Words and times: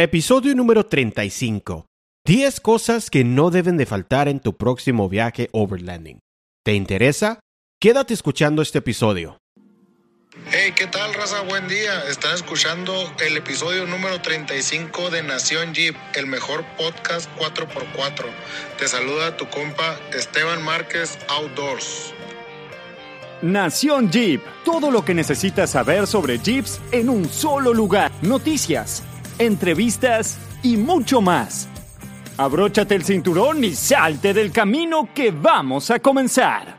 Episodio 0.00 0.54
número 0.54 0.86
35. 0.86 1.86
10 2.24 2.60
cosas 2.60 3.10
que 3.10 3.24
no 3.24 3.50
deben 3.50 3.76
de 3.76 3.84
faltar 3.84 4.28
en 4.28 4.38
tu 4.38 4.56
próximo 4.56 5.08
viaje 5.08 5.48
overlanding. 5.50 6.20
¿Te 6.64 6.74
interesa? 6.74 7.40
Quédate 7.80 8.14
escuchando 8.14 8.62
este 8.62 8.78
episodio. 8.78 9.38
Hey, 10.52 10.72
¿qué 10.76 10.86
tal, 10.86 11.12
raza? 11.14 11.40
Buen 11.40 11.66
día. 11.66 12.08
Están 12.08 12.32
escuchando 12.32 12.94
el 13.26 13.38
episodio 13.38 13.88
número 13.88 14.22
35 14.22 15.10
de 15.10 15.24
Nación 15.24 15.74
Jeep, 15.74 15.96
el 16.14 16.28
mejor 16.28 16.64
podcast 16.76 17.28
4x4. 17.36 18.26
Te 18.78 18.86
saluda 18.86 19.36
tu 19.36 19.48
compa 19.48 19.98
Esteban 20.16 20.62
Márquez 20.62 21.18
Outdoors. 21.28 22.14
Nación 23.42 24.12
Jeep, 24.12 24.42
todo 24.64 24.92
lo 24.92 25.04
que 25.04 25.14
necesitas 25.14 25.70
saber 25.70 26.06
sobre 26.06 26.38
Jeeps 26.38 26.80
en 26.92 27.08
un 27.08 27.28
solo 27.28 27.74
lugar. 27.74 28.12
Noticias, 28.22 29.02
entrevistas 29.38 30.38
y 30.62 30.76
mucho 30.76 31.20
más. 31.20 31.68
Abróchate 32.36 32.94
el 32.94 33.04
cinturón 33.04 33.64
y 33.64 33.74
salte 33.74 34.34
del 34.34 34.52
camino 34.52 35.08
que 35.14 35.30
vamos 35.30 35.90
a 35.90 35.98
comenzar. 35.98 36.78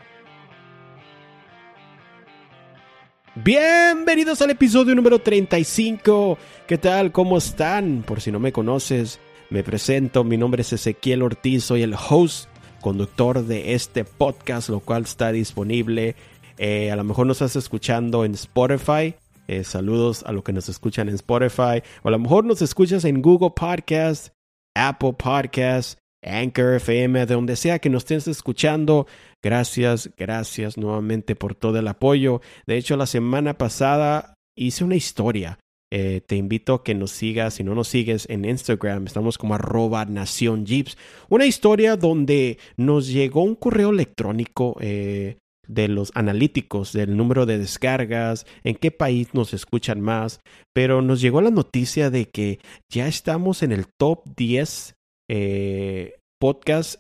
Bienvenidos 3.36 4.42
al 4.42 4.52
episodio 4.52 4.96
número 4.96 5.20
35. 5.20 6.38
¿Qué 6.68 6.78
tal? 6.78 7.12
¿Cómo 7.12 7.38
están? 7.38 8.04
Por 8.06 8.22
si 8.22 8.32
no 8.32 8.40
me 8.40 8.52
conoces, 8.52 9.20
me 9.50 9.64
presento. 9.64 10.24
Mi 10.24 10.38
nombre 10.38 10.62
es 10.62 10.74
Ezequiel 10.74 11.22
Ortiz, 11.22 11.64
soy 11.64 11.84
el 11.84 11.94
host, 11.94 12.50
conductor 12.82 13.46
de 13.46 13.74
este 13.76 14.04
podcast, 14.04 14.70
lo 14.70 14.82
cual 14.82 15.04
está 15.04 15.32
disponible. 15.32 16.16
Eh, 16.58 16.92
a 16.92 16.96
lo 16.98 17.06
mejor 17.06 17.28
nos 17.28 17.42
estás 17.42 17.56
escuchando 17.56 18.26
en 18.26 18.34
Spotify. 18.34 19.16
Eh, 19.50 19.64
saludos 19.64 20.22
a 20.28 20.32
los 20.32 20.44
que 20.44 20.54
nos 20.54 20.70
escuchan 20.70 21.10
en 21.10 21.16
Spotify. 21.16 21.82
O 22.04 22.10
a 22.10 22.12
lo 22.12 22.20
mejor 22.20 22.46
nos 22.46 22.62
escuchas 22.62 23.04
en 23.04 23.24
Google 23.24 23.50
Podcast, 23.56 24.28
Apple 24.76 25.14
Podcast, 25.14 25.98
Anchor 26.24 26.76
FM, 26.76 27.26
de 27.26 27.34
donde 27.34 27.56
sea 27.56 27.80
que 27.80 27.90
nos 27.90 28.04
estés 28.04 28.28
escuchando. 28.28 29.08
Gracias, 29.42 30.12
gracias 30.16 30.78
nuevamente 30.78 31.36
por 31.36 31.56
todo 31.56 31.80
el 31.80 31.88
apoyo. 31.88 32.42
De 32.68 32.78
hecho, 32.78 32.96
la 32.96 33.08
semana 33.08 33.58
pasada 33.58 34.36
hice 34.56 34.84
una 34.84 34.96
historia. 34.96 35.58
Eh, 35.92 36.22
te 36.28 36.36
invito 36.36 36.76
a 36.76 36.84
que 36.84 36.94
nos 36.94 37.10
sigas, 37.10 37.56
si 37.56 37.64
no 37.64 37.74
nos 37.74 37.88
sigues 37.88 38.30
en 38.30 38.46
Instagram, 38.46 39.08
estamos 39.08 39.40
como 39.40 39.56
arroba 39.56 40.06
Nación 40.06 40.68
Jeeps. 40.68 40.96
Una 41.28 41.48
historia 41.48 41.96
donde 41.96 42.60
nos 42.78 43.08
llegó 43.08 43.42
un 43.42 43.56
correo 43.56 43.90
electrónico 43.90 44.78
eh, 44.80 45.38
de 45.70 45.88
los 45.88 46.12
analíticos, 46.16 46.92
del 46.92 47.16
número 47.16 47.46
de 47.46 47.58
descargas, 47.58 48.46
en 48.64 48.76
qué 48.76 48.92
país 48.92 49.34
nos 49.34 49.54
escuchan 49.54 50.02
más, 50.02 50.42
pero 50.74 51.02
nos 51.02 51.22
llegó 51.22 51.42
la 51.42 51.52
noticia 51.52 52.10
de 52.10 52.26
que 52.26 52.60
ya 52.92 53.08
estamos 53.08 53.64
en 53.64 53.72
el 53.72 53.86
top 53.98 54.24
10 54.36 54.96
eh, 55.30 56.16
podcast 56.42 57.00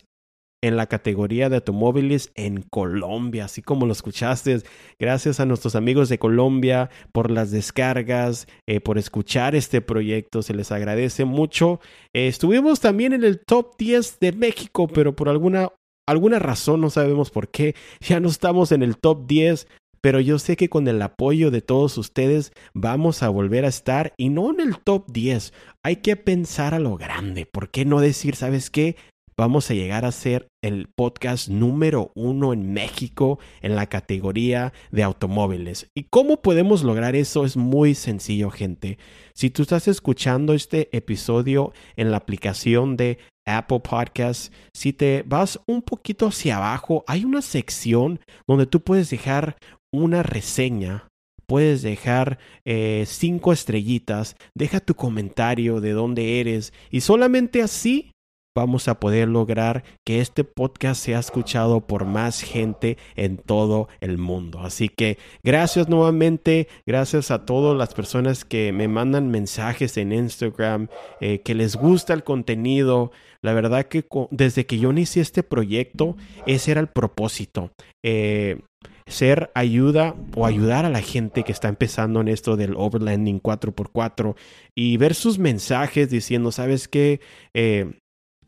en 0.62 0.76
la 0.76 0.88
categoría 0.88 1.50
de 1.50 1.58
automóviles 1.58 2.32
en 2.36 2.64
Colombia, 2.64 3.46
así 3.46 3.62
como 3.62 3.86
lo 3.86 3.94
escuchaste. 3.94 4.62
Gracias 5.00 5.40
a 5.40 5.46
nuestros 5.46 5.76
amigos 5.76 6.10
de 6.10 6.20
Colombia 6.20 6.90
por 7.14 7.32
las 7.32 7.52
descargas, 7.52 8.48
eh, 8.68 8.82
por 8.82 8.98
escuchar 8.98 9.56
este 9.56 9.82
proyecto, 9.82 10.42
se 10.42 10.54
les 10.54 10.72
agradece 10.72 11.26
mucho. 11.26 11.80
Eh, 12.14 12.28
estuvimos 12.28 12.82
también 12.82 13.14
en 13.14 13.24
el 13.24 13.40
top 13.40 13.76
10 13.78 14.20
de 14.20 14.34
México, 14.34 14.88
pero 14.88 15.16
por 15.16 15.30
alguna, 15.30 15.70
alguna 16.10 16.40
razón, 16.40 16.82
no 16.82 16.90
sabemos 16.90 17.30
por 17.30 17.50
qué, 17.50 17.76
ya 18.00 18.20
no 18.20 18.30
estamos 18.30 18.72
en 18.72 18.84
el 18.84 18.98
top 18.98 19.28
10. 19.28 19.68
Pero 20.02 20.22
yo 20.22 20.40
sé 20.40 20.56
que 20.56 20.70
con 20.70 20.88
el 20.88 21.02
apoyo 21.02 21.52
de 21.52 21.62
todos 21.62 21.98
ustedes 21.98 22.54
vamos 22.74 23.22
a 23.22 23.28
volver 23.28 23.66
a 23.66 23.68
estar 23.68 24.14
y 24.16 24.30
no 24.30 24.50
en 24.50 24.62
el 24.62 24.78
top 24.80 25.12
10. 25.12 25.52
Hay 25.84 25.98
que 25.98 26.16
pensar 26.16 26.74
a 26.74 26.80
lo 26.80 26.96
grande. 26.96 27.46
¿Por 27.46 27.70
qué 27.70 27.84
no 27.84 28.00
decir, 28.00 28.38
sabes 28.38 28.70
qué? 28.70 28.96
vamos 29.40 29.72
a 29.72 29.74
llegar 29.74 30.04
a 30.04 30.12
ser 30.12 30.50
el 30.62 30.90
podcast 30.94 31.48
número 31.48 32.12
uno 32.14 32.52
en 32.52 32.74
México 32.74 33.40
en 33.62 33.78
la 33.78 33.86
categoría 33.86 34.74
de 34.92 35.04
automóviles. 35.04 35.90
¿Y 35.96 36.04
cómo 36.10 36.42
podemos 36.42 36.84
lograr 36.84 37.16
eso? 37.16 37.46
Es 37.46 37.56
muy 37.56 37.96
sencillo, 37.96 38.50
gente. 38.50 38.98
Si 39.34 39.50
tú 39.50 39.62
estás 39.62 39.88
escuchando 39.88 40.54
este 40.54 40.90
episodio 40.92 41.72
en 41.96 42.12
la 42.12 42.18
aplicación 42.18 42.98
de 42.98 43.18
Apple 43.58 43.80
Podcasts, 43.82 44.52
si 44.74 44.94
te 44.94 45.24
vas 45.26 45.60
un 45.66 45.82
poquito 45.82 46.28
hacia 46.28 46.58
abajo, 46.58 47.04
hay 47.08 47.26
una 47.26 47.42
sección 47.42 48.20
donde 48.48 48.66
tú 48.66 48.82
puedes 48.82 49.10
dejar 49.10 49.58
una 49.92 50.24
reseña 50.24 51.10
puedes 51.50 51.82
dejar 51.82 52.38
eh, 52.64 53.06
cinco 53.08 53.52
estrellitas, 53.52 54.36
deja 54.56 54.80
tu 54.80 54.94
comentario 54.94 55.82
de 55.82 55.94
dónde 55.94 56.40
eres 56.40 56.74
y 56.92 57.02
solamente 57.02 57.64
así 57.64 58.12
vamos 58.60 58.90
a 58.90 59.00
poder 59.00 59.30
lograr 59.30 59.84
que 60.06 60.20
este 60.20 60.44
podcast 60.44 61.02
sea 61.02 61.20
escuchado 61.20 61.80
por 61.88 62.06
más 62.06 62.42
gente 62.42 62.98
en 63.16 63.38
todo 63.38 63.88
el 64.02 64.18
mundo. 64.18 64.60
Así 64.60 64.90
que 64.90 65.18
gracias 65.44 65.88
nuevamente, 65.88 66.68
gracias 66.86 67.32
a 67.32 67.46
todas 67.46 67.78
las 67.78 67.94
personas 67.94 68.44
que 68.44 68.74
me 68.74 68.90
mandan 68.90 69.30
mensajes 69.30 69.96
en 69.96 70.12
Instagram, 70.12 70.90
eh, 71.22 71.40
que 71.42 71.56
les 71.56 71.78
gusta 71.78 72.14
el 72.14 72.26
contenido. 72.26 73.12
La 73.42 73.54
verdad 73.54 73.86
que 73.86 74.06
desde 74.30 74.66
que 74.66 74.78
yo 74.78 74.92
inicié 74.92 75.22
este 75.22 75.42
proyecto, 75.42 76.18
ese 76.46 76.72
era 76.72 76.82
el 76.82 76.88
propósito. 76.88 77.72
Eh, 78.04 78.60
ser 79.08 79.52
ayuda 79.56 80.16
o 80.36 80.46
ayudar 80.46 80.86
a 80.86 80.90
la 80.90 81.02
gente 81.02 81.44
que 81.44 81.52
está 81.52 81.70
empezando 81.70 82.22
en 82.22 82.28
esto 82.28 82.58
del 82.58 82.76
overlanding 82.76 83.42
4x4 83.42 84.36
y 84.76 84.98
ver 84.98 85.16
sus 85.16 85.40
mensajes 85.40 86.10
diciendo, 86.10 86.52
¿sabes 86.52 86.88
qué? 86.88 87.20
Eh, 87.54 87.94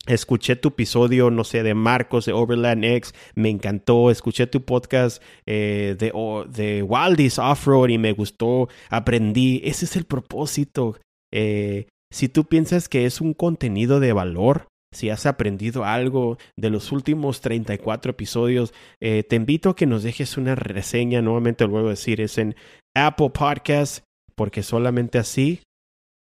Escuché 0.08 0.56
tu 0.56 0.70
episodio, 0.70 1.30
no 1.30 1.44
sé, 1.44 1.62
de 1.62 1.76
Marcos 1.76 2.26
de 2.26 2.34
Overland 2.34 2.84
X, 2.84 3.14
me 3.36 3.50
encantó. 3.50 4.10
Escuché 4.10 4.48
tu 4.48 4.64
podcast 4.64 5.22
eh, 5.46 5.96
de, 5.98 6.12
de 6.50 6.82
Wildis 6.82 7.38
Offroad 7.38 7.90
y 7.90 8.00
me 8.00 8.14
gustó, 8.14 8.68
aprendí. 8.90 9.62
Ese 9.64 9.86
es 9.86 9.96
el 9.96 10.06
propósito. 10.06 10.98
Eh, 11.32 11.86
si 12.12 12.30
tú 12.30 12.46
piensas 12.46 12.90
que 12.90 13.06
es 13.06 13.22
un 13.22 13.36
contenido 13.36 14.00
de 14.00 14.12
valor, 14.12 14.68
si 14.92 15.10
has 15.10 15.28
aprendido 15.28 15.86
algo 15.86 16.38
de 16.58 16.72
los 16.72 16.92
últimos 16.92 17.42
34 17.42 18.12
episodios, 18.12 18.74
eh, 19.00 19.24
te 19.24 19.36
invito 19.36 19.70
a 19.70 19.76
que 19.76 19.86
nos 19.86 20.02
dejes 20.02 20.36
una 20.36 20.56
reseña. 20.56 21.22
Nuevamente 21.22 21.64
lo 21.64 21.70
vuelvo 21.70 21.88
a 21.90 21.92
decir, 21.92 22.22
es 22.22 22.40
en 22.40 22.56
Apple 22.96 23.30
Podcast, 23.30 24.04
porque 24.36 24.64
solamente 24.64 25.20
así 25.20 25.62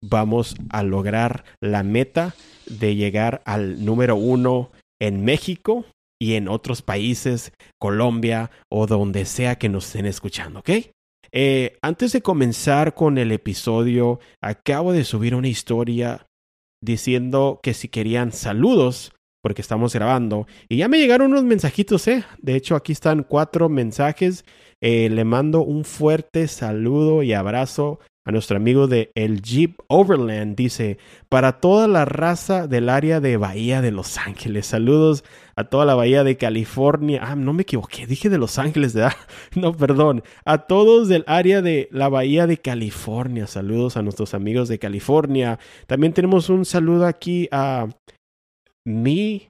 vamos 0.01 0.55
a 0.69 0.83
lograr 0.83 1.43
la 1.61 1.83
meta 1.83 2.35
de 2.65 2.95
llegar 2.95 3.41
al 3.45 3.85
número 3.85 4.15
uno 4.15 4.71
en 4.99 5.23
México 5.23 5.85
y 6.19 6.35
en 6.35 6.47
otros 6.47 6.81
países, 6.81 7.51
Colombia 7.79 8.51
o 8.69 8.87
donde 8.87 9.25
sea 9.25 9.57
que 9.57 9.69
nos 9.69 9.87
estén 9.87 10.05
escuchando, 10.05 10.59
¿ok? 10.59 10.69
Eh, 11.31 11.77
antes 11.81 12.11
de 12.11 12.21
comenzar 12.21 12.93
con 12.93 13.17
el 13.17 13.31
episodio, 13.31 14.19
acabo 14.41 14.91
de 14.91 15.03
subir 15.03 15.33
una 15.33 15.47
historia 15.47 16.27
diciendo 16.83 17.59
que 17.63 17.73
si 17.73 17.87
querían 17.87 18.31
saludos, 18.31 19.13
porque 19.41 19.61
estamos 19.61 19.93
grabando, 19.93 20.45
y 20.69 20.77
ya 20.77 20.87
me 20.87 20.99
llegaron 20.99 21.31
unos 21.31 21.43
mensajitos, 21.43 22.07
¿eh? 22.07 22.25
De 22.39 22.55
hecho, 22.55 22.75
aquí 22.75 22.91
están 22.91 23.23
cuatro 23.23 23.69
mensajes. 23.69 24.45
Eh, 24.81 25.09
le 25.09 25.23
mando 25.25 25.61
un 25.63 25.85
fuerte 25.85 26.47
saludo 26.47 27.23
y 27.23 27.33
abrazo 27.33 27.99
a 28.23 28.31
nuestro 28.31 28.57
amigo 28.57 28.87
de 28.87 29.11
El 29.15 29.41
Jeep 29.41 29.79
Overland. 29.87 30.55
Dice, 30.55 30.97
para 31.29 31.59
toda 31.59 31.87
la 31.87 32.05
raza 32.05 32.67
del 32.67 32.89
área 32.89 33.19
de 33.19 33.37
Bahía 33.37 33.81
de 33.81 33.91
Los 33.91 34.17
Ángeles. 34.17 34.67
Saludos 34.67 35.23
a 35.55 35.65
toda 35.65 35.85
la 35.85 35.95
Bahía 35.95 36.23
de 36.23 36.37
California. 36.37 37.21
Ah, 37.23 37.35
no 37.35 37.53
me 37.53 37.63
equivoqué, 37.63 38.05
dije 38.05 38.29
de 38.29 38.37
Los 38.37 38.57
Ángeles, 38.59 38.93
¿verdad? 38.93 39.13
No, 39.55 39.73
perdón. 39.73 40.23
A 40.45 40.59
todos 40.59 41.07
del 41.07 41.23
área 41.27 41.61
de 41.61 41.89
la 41.91 42.09
Bahía 42.09 42.47
de 42.47 42.57
California. 42.57 43.47
Saludos 43.47 43.97
a 43.97 44.01
nuestros 44.01 44.33
amigos 44.33 44.67
de 44.69 44.79
California. 44.79 45.59
También 45.87 46.13
tenemos 46.13 46.49
un 46.49 46.65
saludo 46.65 47.05
aquí 47.05 47.47
a 47.51 47.87
mi 48.85 49.47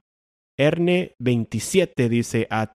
Erne 0.58 1.14
27 1.18 2.08
dice 2.08 2.46
a 2.50 2.72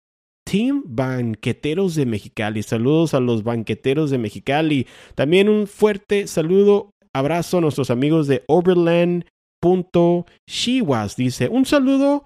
Team 0.50 0.82
Banqueteros 0.86 1.96
de 1.96 2.06
Mexicali. 2.06 2.64
Saludos 2.64 3.14
a 3.14 3.20
los 3.20 3.44
banqueteros 3.44 4.10
de 4.10 4.18
Mexicali. 4.18 4.88
También 5.14 5.50
un 5.50 5.68
fuerte 5.68 6.26
saludo, 6.28 6.92
abrazo 7.14 7.58
a 7.58 7.62
nuestros 7.62 7.90
amigos 7.90 8.28
de 8.28 8.46
Overland.Chihuas. 8.48 11.18
Dice, 11.18 11.50
un 11.50 11.66
saludo 11.66 12.24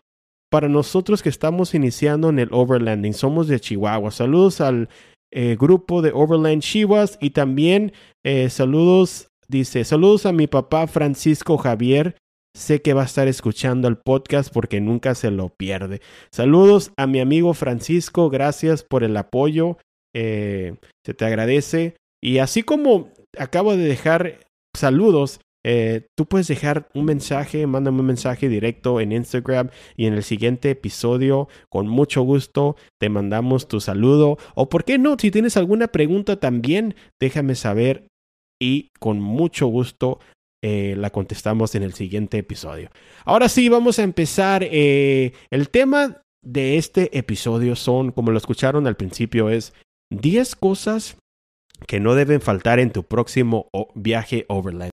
para 0.52 0.70
nosotros 0.70 1.24
que 1.24 1.30
estamos 1.30 1.74
iniciando 1.74 2.30
en 2.30 2.38
el 2.38 2.50
Overlanding. 2.52 3.16
Somos 3.16 3.48
de 3.48 3.60
Chihuahua. 3.60 4.12
Saludos 4.12 4.62
al 4.62 4.88
eh, 5.34 5.58
grupo 5.60 6.04
de 6.04 6.12
Overland 6.14 6.62
Chihuas 6.62 7.18
y 7.22 7.32
también 7.32 7.92
eh, 8.24 8.52
saludos, 8.52 9.30
dice, 9.48 9.84
saludos 9.84 10.28
a 10.28 10.32
mi 10.32 10.46
papá 10.46 10.86
Francisco 10.86 11.58
Javier 11.58 12.18
Sé 12.56 12.82
que 12.82 12.94
va 12.94 13.04
a 13.04 13.06
estar 13.06 13.28
escuchando 13.28 13.88
el 13.88 13.98
podcast 13.98 14.54
porque 14.54 14.82
nunca 14.82 15.16
se 15.16 15.32
lo 15.32 15.50
pierde. 15.50 16.02
Saludos 16.32 16.92
a 16.98 17.08
mi 17.08 17.22
amigo 17.22 17.54
Francisco, 17.54 18.30
gracias 18.30 18.84
por 18.84 19.04
el 19.04 19.16
apoyo, 19.16 19.78
eh, 20.14 20.76
se 21.06 21.14
te 21.14 21.26
agradece. 21.26 21.96
Y 22.22 22.40
así 22.40 22.64
como 22.64 23.10
acabo 23.38 23.76
de 23.78 23.84
dejar 23.84 24.40
saludos, 24.76 25.40
eh, 25.64 26.08
tú 26.18 26.26
puedes 26.26 26.48
dejar 26.48 26.90
un 26.94 27.06
mensaje, 27.06 27.68
mándame 27.68 28.00
un 28.00 28.08
mensaje 28.08 28.50
directo 28.50 29.00
en 29.00 29.12
Instagram 29.12 29.70
y 29.96 30.08
en 30.08 30.14
el 30.14 30.24
siguiente 30.24 30.72
episodio, 30.72 31.48
con 31.70 31.88
mucho 31.88 32.24
gusto, 32.24 32.76
te 33.00 33.10
mandamos 33.10 33.68
tu 33.68 33.80
saludo. 33.80 34.38
O 34.56 34.70
por 34.70 34.84
qué 34.84 34.98
no, 34.98 35.16
si 35.18 35.32
tienes 35.32 35.58
alguna 35.58 35.88
pregunta 35.88 36.40
también, 36.40 36.96
déjame 37.20 37.56
saber 37.56 38.08
y 38.60 38.90
con 39.00 39.20
mucho 39.20 39.68
gusto 39.68 40.20
eh, 40.64 40.96
la 40.98 41.10
contestamos 41.10 41.76
en 41.76 41.84
el 41.84 41.94
siguiente 41.94 42.38
episodio. 42.38 42.90
Ahora 43.26 43.50
sí, 43.50 43.68
vamos 43.70 44.00
a 44.00 44.04
empezar. 44.04 44.64
Eh, 44.64 45.34
el 45.50 45.70
tema 45.70 46.22
de 46.44 46.78
este 46.78 47.18
episodio 47.18 47.76
son, 47.76 48.12
como 48.12 48.32
lo 48.32 48.38
escucharon 48.38 48.88
al 48.88 48.96
principio, 48.96 49.50
es 49.50 49.74
10 50.12 50.56
cosas 50.56 51.18
que 51.88 52.00
no 52.00 52.14
deben 52.14 52.42
faltar 52.42 52.80
en 52.80 52.92
tu 52.92 53.04
próximo 53.04 53.70
viaje 53.96 54.46
overland. 54.50 54.92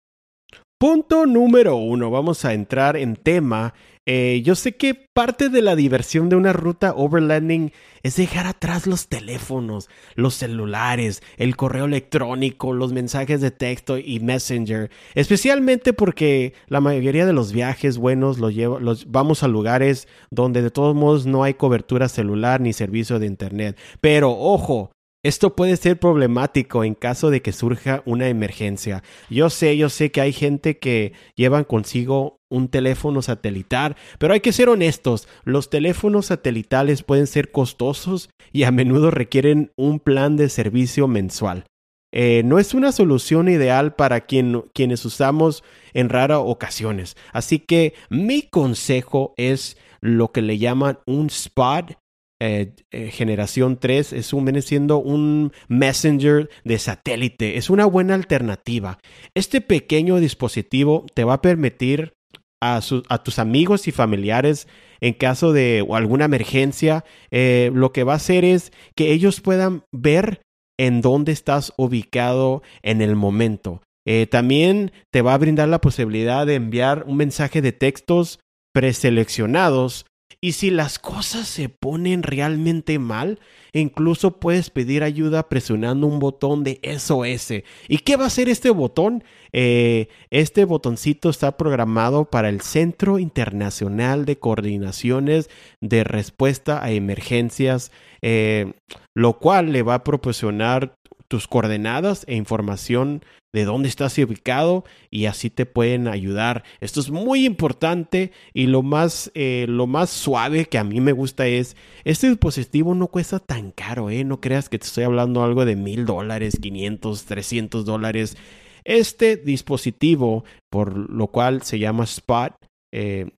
Punto 0.81 1.27
número 1.27 1.75
uno, 1.75 2.09
vamos 2.09 2.45
a 2.45 2.53
entrar 2.55 2.97
en 2.97 3.17
tema. 3.17 3.75
Eh, 4.07 4.43
yo 4.45 4.55
sé 4.55 4.77
que 4.77 4.95
parte 4.95 5.49
de 5.49 5.61
la 5.61 5.75
diversión 5.75 6.29
de 6.29 6.37
una 6.37 6.53
ruta 6.53 6.95
overlanding 6.95 7.73
es 8.05 8.15
dejar 8.15 8.47
atrás 8.47 8.87
los 8.87 9.09
teléfonos, 9.09 9.91
los 10.15 10.35
celulares, 10.35 11.21
el 11.37 11.57
correo 11.57 11.87
electrónico, 11.87 12.73
los 12.73 12.93
mensajes 12.93 13.41
de 13.41 13.51
texto 13.51 13.99
y 13.99 14.21
Messenger, 14.21 14.89
especialmente 15.17 15.93
porque 15.93 16.55
la 16.69 16.81
mayoría 16.81 17.27
de 17.27 17.33
los 17.33 17.53
viajes 17.53 17.99
buenos 17.99 18.39
los, 18.39 18.55
los 18.55 19.11
vamos 19.11 19.43
a 19.43 19.49
lugares 19.49 20.07
donde 20.31 20.63
de 20.63 20.71
todos 20.71 20.95
modos 20.95 21.27
no 21.27 21.43
hay 21.43 21.55
cobertura 21.55 22.09
celular 22.09 22.61
ni 22.61 22.73
servicio 22.73 23.19
de 23.19 23.27
internet. 23.27 23.77
Pero 24.01 24.31
ojo, 24.31 24.93
esto 25.23 25.57
puede 25.57 25.77
ser 25.77 25.99
problemático 25.99 26.85
en 26.85 26.95
caso 26.95 27.31
de 27.31 27.43
que 27.43 27.53
surja 27.53 28.03
una 28.07 28.29
emergencia. 28.29 29.03
Yo 29.29 29.51
sé, 29.51 29.77
yo 29.77 29.89
sé 29.89 30.11
que 30.11 30.21
hay 30.21 30.33
gente 30.33 30.79
que 30.79 31.13
llevan 31.35 31.65
consigo 31.65 32.39
un 32.51 32.69
teléfono 32.69 33.21
satelital, 33.21 33.97
pero 34.19 34.33
hay 34.33 34.41
que 34.41 34.53
ser 34.53 34.69
honestos, 34.69 35.29
los 35.45 35.71
teléfonos 35.71 36.27
satelitales 36.27 37.03
pueden 37.03 37.27
ser 37.27 37.51
costosos 37.51 38.31
y 38.53 38.63
a 38.63 38.71
menudo 38.71 39.11
requieren 39.11 39.73
un 39.77 40.01
plan 40.01 40.37
de 40.37 40.49
servicio 40.49 41.09
mensual. 41.09 41.65
Eh, 42.11 42.43
no 42.45 42.59
es 42.59 42.73
una 42.73 42.93
solución 42.93 43.49
ideal 43.49 43.95
para 43.95 44.23
quienes 44.23 45.05
usamos 45.05 45.63
en 45.93 46.09
raras 46.09 46.41
ocasiones. 46.43 47.17
Así 47.33 47.59
que 47.59 47.93
mi 48.09 48.43
consejo 48.43 49.35
es 49.37 49.77
lo 50.01 50.33
que 50.33 50.41
le 50.41 50.57
llaman 50.59 51.01
un 51.07 51.27
spot 51.27 51.99
eh, 52.41 52.77
eh, 52.93 53.11
generación 53.11 53.79
3 53.81 54.13
es 54.13 54.33
un, 54.33 54.45
viene 54.45 54.63
siendo 54.63 54.99
un 54.99 55.53
messenger 55.67 56.49
de 56.65 56.79
satélite. 56.79 57.57
Es 57.57 57.69
una 57.69 57.85
buena 57.85 58.15
alternativa. 58.15 58.99
Este 59.35 59.61
pequeño 59.61 60.19
dispositivo 60.19 61.05
te 61.15 61.25
va 61.25 61.35
a 61.35 61.43
permitir 61.43 62.15
a, 62.61 62.81
tus 63.25 63.39
amigos 63.39 63.89
y 63.89 63.93
familiares 63.93 64.69
en 65.01 65.15
caso 65.15 65.53
de 65.53 65.87
alguna 65.93 66.25
emergencia, 66.25 67.05
eh, 67.31 67.71
lo 67.73 67.93
que 67.93 68.03
va 68.03 68.15
a 68.15 68.17
hacer 68.17 68.45
es 68.45 68.73
que 68.97 69.13
ellos 69.13 69.41
puedan 69.41 69.85
ver 69.93 70.43
en 70.77 71.01
dónde 71.01 71.33
estás 71.33 71.73
ubicado 71.77 72.63
en 72.83 73.03
el 73.03 73.17
momento. 73.17 73.83
también 74.31 74.91
te 75.13 75.23
va 75.23 75.35
a 75.35 75.39
brindar 75.39 75.69
la 75.69 75.83
posibilidad 75.83 76.47
de 76.47 76.55
enviar 76.55 77.05
un 77.07 77.17
mensaje 77.17 77.61
de 77.61 77.73
textos 77.73 78.41
preseleccionados 78.73 80.07
y 80.41 80.53
si 80.53 80.71
las 80.71 80.99
cosas 80.99 81.49
se 81.49 81.69
ponen 81.69 82.23
realmente 82.23 82.99
mal, 83.01 83.41
incluso 83.73 84.39
puedes 84.39 84.71
pedir 84.71 85.03
ayuda 85.03 85.49
presionando 85.49 86.07
un 86.07 86.21
botón 86.21 86.63
de 86.63 86.81
SOS. 86.83 87.65
¿Y 87.89 87.99
qué 87.99 88.17
va 88.17 88.25
a 88.25 88.29
hacer 88.29 88.49
este 88.49 88.71
botón? 88.71 89.25
Eh, 89.53 90.09
este 90.31 90.65
botoncito 90.65 91.29
está 91.29 91.57
programado 91.57 92.27
para 92.27 92.49
el 92.51 92.61
Centro 92.61 93.19
Internacional 93.19 94.27
de 94.27 94.39
Coordinaciones 94.39 95.51
de 95.81 96.05
Respuesta 96.05 96.85
a 96.85 96.93
Emergencias, 96.93 97.91
eh, 98.23 98.75
lo 99.15 99.39
cual 99.39 99.73
le 99.73 99.83
va 99.83 99.95
a 99.95 100.05
proporcionar 100.05 100.98
tus 101.29 101.47
coordenadas 101.47 102.25
e 102.27 102.35
información 102.35 103.23
de 103.53 103.65
dónde 103.65 103.89
estás 103.89 104.19
ubicado 104.19 104.85
y 105.11 105.27
así 105.27 105.51
te 105.51 105.67
pueden 105.67 106.09
ayudar. 106.09 106.65
Esto 106.81 107.01
es 107.01 107.11
muy 107.11 107.47
importante 107.47 108.33
y 108.53 108.67
lo 108.67 108.83
más, 108.83 109.31
eh, 109.35 109.67
lo 109.69 109.87
más 109.87 110.11
suave 110.11 110.67
que 110.67 110.79
a 110.79 110.85
mí 110.85 111.01
me 111.01 111.13
gusta 111.13 111.47
es, 111.47 111.77
este 112.05 112.29
dispositivo 112.29 112.95
no 112.95 113.09
cuesta 113.09 113.39
tan 113.39 113.71
caro, 113.71 114.11
¿eh? 114.11 114.25
No 114.25 114.41
creas 114.41 114.69
que 114.69 114.79
te 114.79 114.87
estoy 114.87 115.05
hablando 115.05 115.43
algo 115.43 115.65
de 115.65 115.77
mil 115.77 116.05
dólares, 116.05 116.59
500, 116.61 117.25
300 117.25 117.85
dólares. 117.85 118.37
Este 118.85 119.37
dispositivo, 119.37 120.45
por 120.71 120.97
lo 121.11 121.29
cual 121.29 121.63
se 121.63 121.79
llama 121.79 122.05
Spot, 122.05 122.55
eh, 122.93 123.31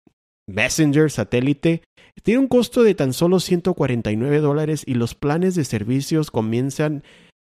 Messenger 0.46 1.10
satélite, 1.10 1.82
tiene 2.22 2.40
un 2.40 2.48
costo 2.48 2.82
de 2.82 2.94
tan 2.94 3.12
solo 3.12 3.40
149 3.40 4.40
dólares 4.40 4.82
y 4.86 4.94
los 4.94 5.14
planes 5.14 5.54
de 5.54 5.64
servicios 5.64 6.30
comienzan 6.30 7.02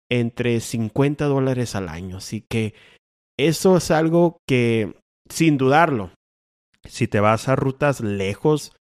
entre 0.09 0.59
50 0.59 1.25
dólares 1.25 1.75
al 1.75 1.89
año. 1.89 2.17
Así 2.17 2.41
que 2.41 2.73
eso 3.37 3.77
es 3.77 3.91
algo 3.91 4.37
que, 4.47 4.95
sin 5.29 5.57
dudarlo, 5.57 6.11
si 6.85 7.07
te 7.07 7.19
vas 7.19 7.47
a 7.47 7.55
rutas 7.55 8.01
lejos, 8.01 8.75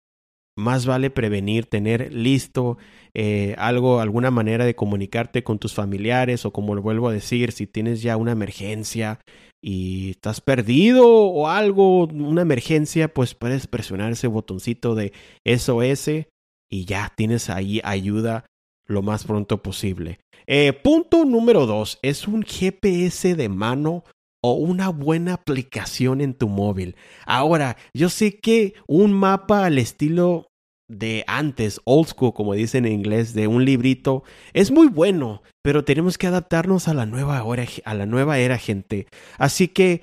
más 0.57 0.85
vale 0.85 1.09
prevenir, 1.09 1.65
tener 1.65 2.13
listo 2.13 2.77
eh, 3.13 3.55
algo, 3.57 3.99
alguna 3.99 4.31
manera 4.31 4.65
de 4.65 4.75
comunicarte 4.75 5.43
con 5.43 5.59
tus 5.59 5.73
familiares 5.73 6.45
o 6.45 6.51
como 6.51 6.75
lo 6.75 6.81
vuelvo 6.81 7.09
a 7.09 7.13
decir, 7.13 7.51
si 7.51 7.67
tienes 7.67 8.01
ya 8.01 8.17
una 8.17 8.33
emergencia 8.33 9.19
y 9.63 10.11
estás 10.11 10.41
perdido 10.41 11.07
o 11.07 11.47
algo, 11.47 12.05
una 12.05 12.41
emergencia, 12.41 13.13
pues 13.13 13.33
puedes 13.35 13.67
presionar 13.67 14.11
ese 14.11 14.27
botoncito 14.27 14.95
de 14.95 15.13
SOS 15.45 16.27
y 16.69 16.85
ya 16.85 17.11
tienes 17.15 17.49
ahí 17.49 17.79
ayuda 17.83 18.45
lo 18.87 19.01
más 19.01 19.25
pronto 19.25 19.61
posible. 19.61 20.19
Eh, 20.47 20.73
punto 20.73 21.25
número 21.25 21.65
dos, 21.65 21.99
es 22.01 22.27
un 22.27 22.43
GPS 22.43 23.35
de 23.35 23.49
mano 23.49 24.03
o 24.43 24.53
una 24.53 24.89
buena 24.89 25.33
aplicación 25.33 26.19
en 26.21 26.33
tu 26.33 26.47
móvil. 26.49 26.95
Ahora, 27.25 27.77
yo 27.93 28.09
sé 28.09 28.39
que 28.39 28.73
un 28.87 29.13
mapa 29.13 29.65
al 29.65 29.77
estilo 29.77 30.47
de 30.89 31.23
antes, 31.27 31.79
old 31.85 32.09
school, 32.09 32.33
como 32.33 32.53
dicen 32.53 32.85
en 32.85 32.93
inglés, 32.93 33.33
de 33.33 33.47
un 33.47 33.63
librito, 33.63 34.23
es 34.53 34.71
muy 34.71 34.87
bueno, 34.87 35.41
pero 35.63 35.85
tenemos 35.85 36.17
que 36.17 36.27
adaptarnos 36.27 36.87
a 36.87 36.93
la 36.93 37.05
nueva 37.05 37.43
hora, 37.43 37.65
a 37.85 37.93
la 37.93 38.05
nueva 38.05 38.39
era, 38.39 38.57
gente. 38.57 39.07
Así 39.37 39.67
que 39.67 40.01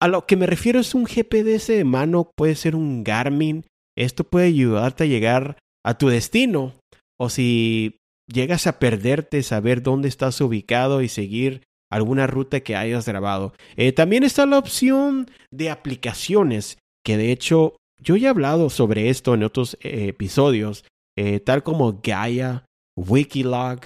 a 0.00 0.08
lo 0.08 0.26
que 0.26 0.36
me 0.36 0.46
refiero 0.46 0.80
es 0.80 0.94
un 0.94 1.06
GPS 1.06 1.72
de 1.72 1.84
mano, 1.84 2.30
puede 2.36 2.54
ser 2.54 2.74
un 2.74 3.04
Garmin. 3.04 3.66
Esto 3.96 4.24
puede 4.24 4.46
ayudarte 4.46 5.04
a 5.04 5.08
llegar 5.08 5.58
a 5.84 5.98
tu 5.98 6.08
destino. 6.08 6.74
O 7.18 7.28
si 7.28 7.98
llegas 8.26 8.66
a 8.66 8.78
perderte, 8.78 9.42
saber 9.42 9.82
dónde 9.82 10.08
estás 10.08 10.40
ubicado 10.40 11.02
y 11.02 11.08
seguir 11.08 11.62
alguna 11.90 12.26
ruta 12.26 12.60
que 12.60 12.76
hayas 12.76 13.06
grabado. 13.06 13.54
Eh, 13.76 13.92
también 13.92 14.22
está 14.22 14.46
la 14.46 14.58
opción 14.58 15.30
de 15.50 15.70
aplicaciones, 15.70 16.78
que 17.04 17.16
de 17.16 17.32
hecho 17.32 17.76
yo 18.00 18.16
ya 18.16 18.28
he 18.28 18.30
hablado 18.30 18.70
sobre 18.70 19.08
esto 19.08 19.34
en 19.34 19.42
otros 19.42 19.76
eh, 19.80 20.08
episodios, 20.08 20.84
eh, 21.16 21.40
tal 21.40 21.62
como 21.62 22.00
Gaia, 22.02 22.64
Wikilog, 22.96 23.80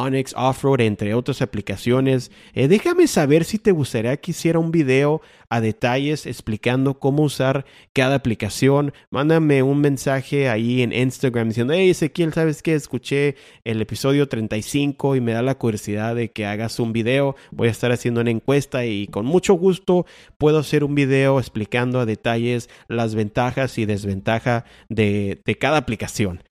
Onyx 0.00 0.34
Offroad, 0.36 0.80
entre 0.80 1.14
otras 1.14 1.42
aplicaciones. 1.42 2.30
Eh, 2.54 2.68
déjame 2.68 3.06
saber 3.06 3.44
si 3.44 3.58
te 3.58 3.72
gustaría 3.72 4.16
que 4.16 4.30
hiciera 4.30 4.58
un 4.58 4.70
video 4.70 5.20
a 5.48 5.60
detalles 5.60 6.26
explicando 6.26 6.98
cómo 6.98 7.24
usar 7.24 7.66
cada 7.92 8.14
aplicación. 8.14 8.92
Mándame 9.10 9.62
un 9.62 9.80
mensaje 9.80 10.48
ahí 10.48 10.82
en 10.82 10.92
Instagram 10.92 11.48
diciendo, 11.48 11.74
hey 11.74 11.90
Ezequiel, 11.90 12.32
¿sabes 12.32 12.62
qué? 12.62 12.74
Escuché 12.74 13.36
el 13.64 13.82
episodio 13.82 14.28
35 14.28 15.16
y 15.16 15.20
me 15.20 15.32
da 15.32 15.42
la 15.42 15.56
curiosidad 15.56 16.14
de 16.14 16.30
que 16.30 16.46
hagas 16.46 16.80
un 16.80 16.92
video. 16.92 17.36
Voy 17.50 17.68
a 17.68 17.70
estar 17.70 17.92
haciendo 17.92 18.22
una 18.22 18.30
encuesta 18.30 18.86
y 18.86 19.08
con 19.08 19.26
mucho 19.26 19.54
gusto 19.54 20.06
puedo 20.38 20.58
hacer 20.58 20.84
un 20.84 20.94
video 20.94 21.38
explicando 21.38 22.00
a 22.00 22.06
detalles 22.06 22.70
las 22.88 23.14
ventajas 23.14 23.76
y 23.76 23.84
desventajas 23.84 24.64
de 24.88 25.56
cada 25.60 25.76
aplicación. 25.76 26.42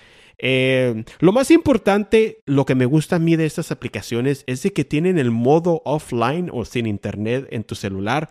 Eh, 0.44 1.06
lo 1.20 1.32
más 1.32 1.52
importante, 1.52 2.42
lo 2.48 2.66
que 2.66 2.74
me 2.74 2.88
gusta 2.88 3.18
a 3.18 3.20
mí 3.20 3.36
de 3.36 3.46
estas 3.46 3.72
aplicaciones 3.72 4.44
es 4.48 4.64
de 4.64 4.74
que 4.74 4.84
tienen 4.84 5.20
el 5.20 5.30
modo 5.30 5.84
offline 5.86 6.50
o 6.52 6.66
sin 6.66 6.88
internet 6.88 7.48
en 7.52 7.64
tu 7.64 7.76
celular. 7.76 8.30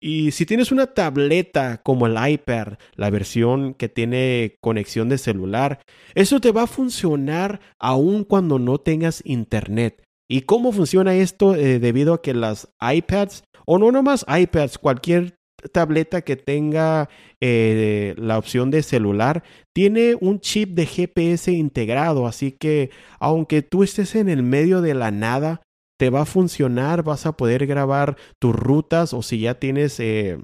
Y 0.00 0.32
si 0.32 0.44
tienes 0.44 0.72
una 0.72 0.88
tableta 0.88 1.80
como 1.84 2.08
el 2.08 2.16
iPad, 2.32 2.74
la 2.96 3.10
versión 3.10 3.74
que 3.74 3.88
tiene 3.88 4.56
conexión 4.60 5.08
de 5.08 5.18
celular, 5.18 5.80
eso 6.16 6.40
te 6.40 6.50
va 6.50 6.62
a 6.62 6.66
funcionar 6.66 7.60
aun 7.78 8.24
cuando 8.24 8.58
no 8.58 8.78
tengas 8.78 9.22
internet. 9.24 10.02
¿Y 10.28 10.40
cómo 10.40 10.72
funciona 10.72 11.14
esto? 11.14 11.54
Eh, 11.54 11.78
debido 11.78 12.14
a 12.14 12.22
que 12.22 12.34
las 12.34 12.68
iPads, 12.80 13.44
o 13.64 13.78
no 13.78 13.92
nomás 13.92 14.26
iPads, 14.26 14.78
cualquier 14.78 15.36
tableta 15.72 16.22
que 16.22 16.36
tenga 16.36 17.08
eh, 17.40 18.14
la 18.16 18.38
opción 18.38 18.70
de 18.70 18.82
celular 18.82 19.42
tiene 19.72 20.16
un 20.20 20.40
chip 20.40 20.70
de 20.70 20.86
GPS 20.86 21.52
integrado, 21.52 22.26
así 22.26 22.52
que 22.52 22.90
aunque 23.20 23.62
tú 23.62 23.82
estés 23.82 24.14
en 24.14 24.28
el 24.28 24.42
medio 24.42 24.80
de 24.80 24.94
la 24.94 25.10
nada, 25.10 25.62
te 25.98 26.10
va 26.10 26.22
a 26.22 26.26
funcionar, 26.26 27.04
vas 27.04 27.26
a 27.26 27.36
poder 27.36 27.66
grabar 27.66 28.16
tus 28.38 28.54
rutas 28.54 29.14
o 29.14 29.22
si 29.22 29.40
ya 29.40 29.58
tienes 29.60 30.00
eh, 30.00 30.38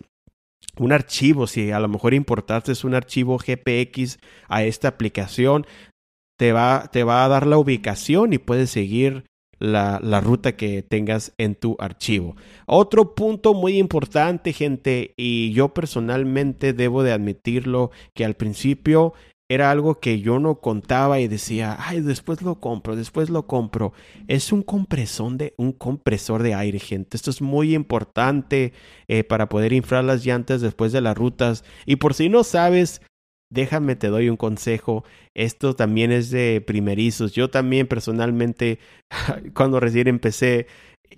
un 0.79 0.93
archivo, 0.93 1.47
si 1.47 1.71
a 1.73 1.81
lo 1.81 1.89
mejor 1.89 2.15
importaste 2.15 2.73
un 2.87 2.95
archivo 2.95 3.39
GPX 3.39 4.19
a 4.49 4.63
esta 4.63 4.89
aplicación, 4.89 5.67
te 6.39 6.53
va, 6.53 6.89
te 6.93 7.03
va 7.03 7.25
a 7.25 7.29
dar 7.29 7.47
la 7.47 7.59
ubicación 7.59 8.33
y 8.33 8.39
puedes 8.39 8.71
seguir 8.71 9.25
la, 9.59 10.21
ruta 10.21 10.57
que 10.57 10.83
tengas 10.83 11.33
en 11.39 11.55
tu 11.55 11.77
archivo. 11.79 12.37
Otro 12.67 13.15
punto 13.15 13.55
muy 13.55 13.79
importante, 13.79 14.53
gente, 14.53 15.15
y 15.17 15.53
yo 15.53 15.75
personalmente 15.75 16.73
debo 16.73 17.03
de 17.03 17.13
admitirlo, 17.13 17.91
que 18.15 18.25
al 18.25 18.35
principio 18.35 19.15
era 19.51 19.71
algo 19.71 19.99
que 19.99 20.21
yo 20.21 20.39
no 20.39 20.57
contaba 20.57 21.21
y 21.21 21.29
decía, 21.29 21.77
ay, 21.81 22.01
después 22.01 22.43
lo 22.43 22.61
compro, 22.61 22.97
después 22.97 23.31
lo 23.31 23.47
compro. 23.47 23.95
Es 24.27 24.53
un 24.53 24.63
compresor 24.63 25.39
de, 25.39 25.55
un 25.57 25.73
compresor 25.73 26.43
de 26.43 26.55
aire, 26.55 26.79
gente. 26.79 27.17
Esto 27.17 27.31
es 27.31 27.41
muy 27.41 27.75
importante 27.75 28.75
eh, 29.09 29.25
para 29.25 29.49
poder 29.49 29.73
inflar 29.73 30.05
las 30.05 30.25
llantas 30.25 30.61
después 30.61 30.93
de 30.93 31.01
las 31.01 31.17
rutas. 31.17 31.65
Y 31.87 31.97
por 31.97 32.13
si 32.13 32.29
no 32.29 32.45
sabes, 32.45 33.01
déjame, 33.51 33.97
te 33.97 34.09
doy 34.09 34.29
un 34.29 34.37
consejo. 34.37 35.05
Esto 35.35 35.75
también 35.75 36.13
es 36.13 36.31
de 36.31 36.63
primerizos. 36.67 37.33
Yo 37.33 37.51
también 37.51 37.87
personalmente, 37.87 38.79
cuando 39.55 39.81
recién 39.81 40.09
empecé, 40.09 40.67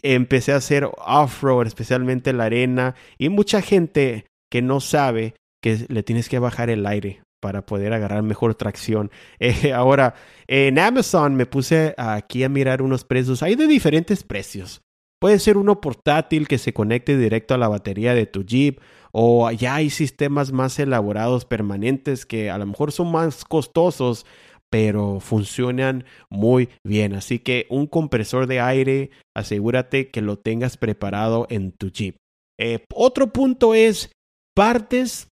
empecé 0.02 0.52
a 0.52 0.56
hacer 0.56 0.88
off-road, 0.98 1.66
especialmente 1.66 2.32
la 2.32 2.44
arena. 2.44 2.94
Y 3.18 3.28
mucha 3.28 3.62
gente 3.62 4.26
que 4.50 4.62
no 4.62 4.80
sabe 4.80 5.34
que 5.62 5.86
le 5.88 6.02
tienes 6.02 6.28
que 6.28 6.38
bajar 6.38 6.70
el 6.70 6.86
aire 6.86 7.22
para 7.40 7.64
poder 7.64 7.92
agarrar 7.92 8.22
mejor 8.22 8.54
tracción. 8.54 9.10
Eh, 9.40 9.72
ahora, 9.72 10.14
en 10.46 10.78
Amazon 10.78 11.34
me 11.34 11.46
puse 11.46 11.94
aquí 11.96 12.44
a 12.44 12.48
mirar 12.48 12.82
unos 12.82 13.04
precios. 13.04 13.42
Hay 13.42 13.54
de 13.54 13.66
diferentes 13.66 14.22
precios. 14.22 14.82
Puede 15.20 15.38
ser 15.38 15.58
uno 15.58 15.80
portátil 15.80 16.48
que 16.48 16.58
se 16.58 16.72
conecte 16.72 17.16
directo 17.16 17.54
a 17.54 17.58
la 17.58 17.68
batería 17.68 18.14
de 18.14 18.26
tu 18.26 18.44
Jeep 18.44 18.80
o 19.12 19.50
ya 19.50 19.74
hay 19.74 19.90
sistemas 19.90 20.50
más 20.50 20.78
elaborados 20.78 21.44
permanentes 21.44 22.24
que 22.24 22.50
a 22.50 22.56
lo 22.56 22.66
mejor 22.66 22.90
son 22.90 23.12
más 23.12 23.44
costosos 23.44 24.24
pero 24.70 25.18
funcionan 25.20 26.04
muy 26.30 26.68
bien. 26.84 27.14
Así 27.14 27.40
que 27.40 27.66
un 27.68 27.86
compresor 27.86 28.46
de 28.46 28.60
aire, 28.60 29.10
asegúrate 29.36 30.10
que 30.10 30.22
lo 30.22 30.38
tengas 30.38 30.76
preparado 30.76 31.46
en 31.50 31.72
tu 31.72 31.90
Jeep. 31.90 32.16
Eh, 32.58 32.84
otro 32.94 33.32
punto 33.32 33.74
es 33.74 34.12
partes 34.54 35.28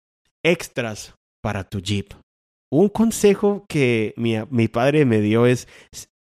extras 0.44 1.14
para 1.42 1.64
tu 1.64 1.80
Jeep. 1.80 2.12
Un 2.70 2.88
consejo 2.88 3.64
que 3.68 4.12
mi, 4.16 4.34
mi 4.50 4.68
padre 4.68 5.04
me 5.04 5.20
dio 5.20 5.46
es 5.46 5.66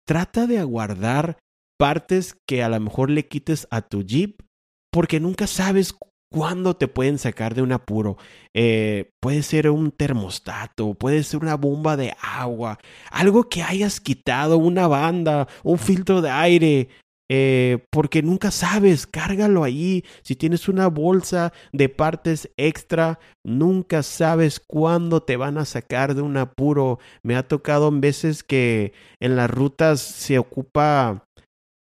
trata 0.08 0.48
de 0.48 0.60
aguardar 0.60 1.38
partes 1.82 2.36
que 2.48 2.62
a 2.62 2.70
lo 2.70 2.80
mejor 2.80 3.10
le 3.10 3.28
quites 3.28 3.68
a 3.72 3.82
tu 3.82 4.04
Jeep 4.04 4.44
porque 4.92 5.20
nunca 5.20 5.48
sabes 5.48 5.96
cuándo 6.32 6.76
te 6.76 6.88
pueden 6.88 7.18
sacar 7.18 7.56
de 7.56 7.64
un 7.64 7.72
apuro. 7.72 8.18
Eh, 8.54 9.10
puede 9.20 9.42
ser 9.42 9.68
un 9.72 9.90
termostato, 9.90 10.94
puede 10.94 11.24
ser 11.24 11.40
una 11.40 11.56
bomba 11.56 11.98
de 11.98 12.14
agua, 12.22 12.78
algo 13.10 13.50
que 13.50 13.64
hayas 13.64 14.00
quitado, 14.00 14.60
una 14.60 14.86
banda, 14.86 15.48
un 15.64 15.80
filtro 15.80 16.22
de 16.22 16.30
aire, 16.30 16.90
eh, 17.34 17.84
porque 17.90 18.22
nunca 18.22 18.52
sabes, 18.52 19.08
cárgalo 19.08 19.64
ahí. 19.64 20.04
Si 20.22 20.36
tienes 20.36 20.70
una 20.70 20.86
bolsa 20.86 21.52
de 21.72 21.90
partes 21.90 22.52
extra, 22.58 23.18
nunca 23.44 24.04
sabes 24.04 24.60
cuándo 24.60 25.24
te 25.24 25.36
van 25.36 25.58
a 25.58 25.66
sacar 25.66 26.14
de 26.14 26.22
un 26.22 26.38
apuro. 26.38 27.00
Me 27.24 27.36
ha 27.36 27.48
tocado 27.48 27.88
en 27.88 28.02
veces 28.02 28.44
que 28.44 28.94
en 29.20 29.36
las 29.36 29.50
rutas 29.50 30.00
se 30.00 30.38
ocupa 30.38 31.26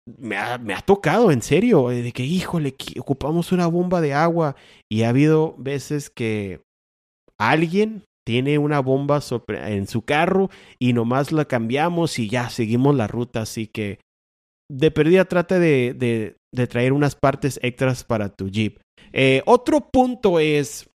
me 0.06 0.37
ha, 0.37 0.59
me 0.59 0.75
ha, 0.75 0.80
tocado, 0.80 1.30
en 1.30 1.42
serio, 1.42 1.90
eh, 1.90 2.02
de 2.02 2.12
que, 2.12 2.25
híjole, 2.25 2.75
ocupamos 2.99 3.52
una 3.52 3.66
bomba 3.66 4.00
de 4.00 4.14
agua. 4.14 4.56
Y 4.90 5.02
ha 5.02 5.11
habido 5.11 5.54
veces 5.59 6.11
que 6.11 6.61
alguien 7.38 8.04
tiene 8.25 8.59
una 8.59 8.80
bomba 8.80 9.21
en 9.49 9.87
su 9.87 10.02
carro 10.02 10.49
y 10.78 10.92
nomás 10.92 11.32
la 11.32 11.44
cambiamos 11.44 12.18
y 12.18 12.28
ya 12.28 12.50
seguimos 12.50 12.94
la 12.94 13.06
ruta. 13.06 13.42
Así 13.42 13.66
que 13.66 13.99
de 14.71 14.90
perdida 14.90 15.25
trata 15.25 15.59
de, 15.59 15.94
de, 16.52 16.66
traer 16.66 16.92
unas 16.92 17.16
partes 17.16 17.59
extras 17.62 18.04
para 18.04 18.28
tu 18.28 18.49
Jeep. 18.49 18.78
Eh, 19.12 19.42
otro 19.47 19.88
punto 19.90 20.38
es 20.38 20.88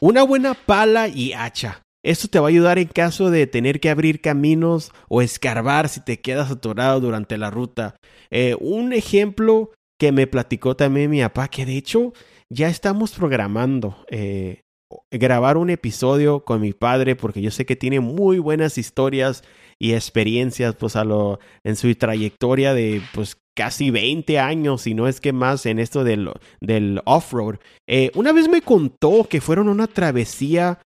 una 0.00 0.22
buena 0.22 0.54
pala 0.54 1.08
y 1.08 1.32
hacha. 1.32 1.82
Esto 2.02 2.28
te 2.28 2.38
va 2.38 2.46
a 2.46 2.48
ayudar 2.48 2.78
en 2.78 2.88
caso 2.88 3.30
de 3.30 3.46
tener 3.46 3.80
que 3.80 3.90
abrir 3.90 4.20
caminos 4.20 4.92
o 5.08 5.20
escarbar 5.22 5.88
si 5.88 6.00
te 6.00 6.20
quedas 6.20 6.50
atorado 6.50 7.00
durante 7.00 7.36
la 7.36 7.50
ruta. 7.50 7.96
Eh, 8.30 8.56
un 8.60 8.92
ejemplo 8.92 9.72
que 9.98 10.12
me 10.12 10.26
platicó 10.26 10.76
también 10.76 11.10
mi 11.10 11.20
papá, 11.20 11.48
que 11.48 11.66
de 11.66 11.76
hecho 11.76 12.14
ya 12.48 12.68
estamos 12.68 13.12
programando 13.12 14.04
eh, 14.10 14.60
grabar 15.10 15.56
un 15.56 15.70
episodio 15.70 16.44
con 16.44 16.60
mi 16.60 16.72
padre 16.72 17.16
porque 17.16 17.42
yo 17.42 17.50
sé 17.50 17.66
que 17.66 17.76
tiene 17.76 18.00
muy 18.00 18.38
buenas 18.38 18.78
historias 18.78 19.44
y 19.78 19.92
experiencias 19.92 20.74
pues 20.76 20.96
a 20.96 21.04
lo 21.04 21.38
en 21.64 21.76
su 21.76 21.94
trayectoria 21.94 22.74
de 22.74 23.02
pues 23.12 23.36
casi 23.56 23.90
20 23.90 24.38
años 24.38 24.86
y 24.86 24.94
no 24.94 25.06
es 25.06 25.20
que 25.20 25.32
más 25.32 25.66
en 25.66 25.78
esto 25.78 26.02
del, 26.02 26.30
del 26.60 27.02
off-road. 27.04 27.56
Eh, 27.86 28.10
una 28.14 28.32
vez 28.32 28.48
me 28.48 28.62
contó 28.62 29.26
que 29.28 29.40
fueron 29.40 29.68
una 29.68 29.86
travesía 29.86 30.78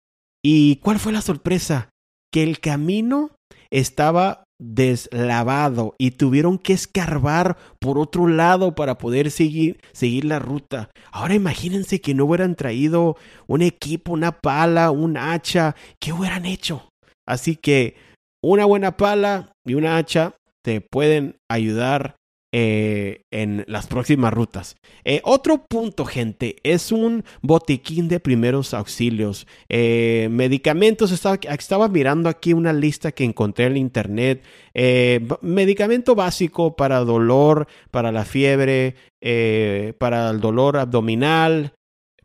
y 0.44 0.78
¿cuál 0.78 1.00
fue 1.00 1.14
la 1.14 1.22
sorpresa? 1.22 1.90
Que 2.32 2.44
el 2.44 2.60
camino 2.60 3.32
estaba 3.72 4.44
deslavado 4.60 5.96
y 5.98 6.12
tuvieron 6.12 6.58
que 6.58 6.74
escarbar 6.74 7.58
por 7.80 7.98
otro 7.98 8.28
lado 8.28 8.76
para 8.76 8.98
poder 8.98 9.32
seguir, 9.32 9.80
seguir 9.92 10.26
la 10.26 10.40
ruta. 10.40 10.90
Ahora 11.12 11.34
imagínense 11.34 12.02
que 12.02 12.14
no 12.14 12.26
hubieran 12.26 12.56
traído 12.56 13.18
un 13.48 13.62
equipo, 13.62 14.14
una 14.14 14.40
pala, 14.40 14.92
un 14.92 15.18
hacha, 15.18 15.76
¿qué 16.00 16.14
hubieran 16.14 16.46
hecho? 16.46 16.90
Así 17.28 17.56
que 17.56 17.96
una 18.42 18.66
buena 18.66 18.98
pala 18.98 19.54
y 19.66 19.76
una 19.76 19.98
hacha 19.98 20.36
te 20.64 20.82
pueden 20.82 21.38
ayudar 21.50 22.16
eh, 22.56 23.24
en 23.32 23.66
las 23.68 23.88
próximas 23.88 24.32
rutas. 24.32 24.76
Eh, 25.06 25.22
otro 25.24 25.66
punto, 25.66 26.06
gente, 26.06 26.58
es 26.62 26.92
un 26.92 27.24
botiquín 27.42 28.08
de 28.08 28.20
primeros 28.20 28.76
auxilios. 28.76 29.48
Eh, 29.70 30.28
medicamentos, 30.30 31.12
estaba, 31.12 31.40
estaba, 31.50 31.88
mirando 31.88 32.30
aquí 32.30 32.54
una 32.54 32.72
lista 32.72 33.12
que 33.12 33.24
encontré 33.24 33.66
en 33.66 33.78
internet. 33.78 34.44
medicamento 35.42 36.14
básico 36.14 36.76
para 36.76 37.00
dolor, 37.00 37.68
para 37.90 38.12
la 38.12 38.24
fiebre, 38.24 38.98
para 39.98 40.30
el 40.30 40.40
dolor 40.40 40.78
abdominal, 40.78 41.74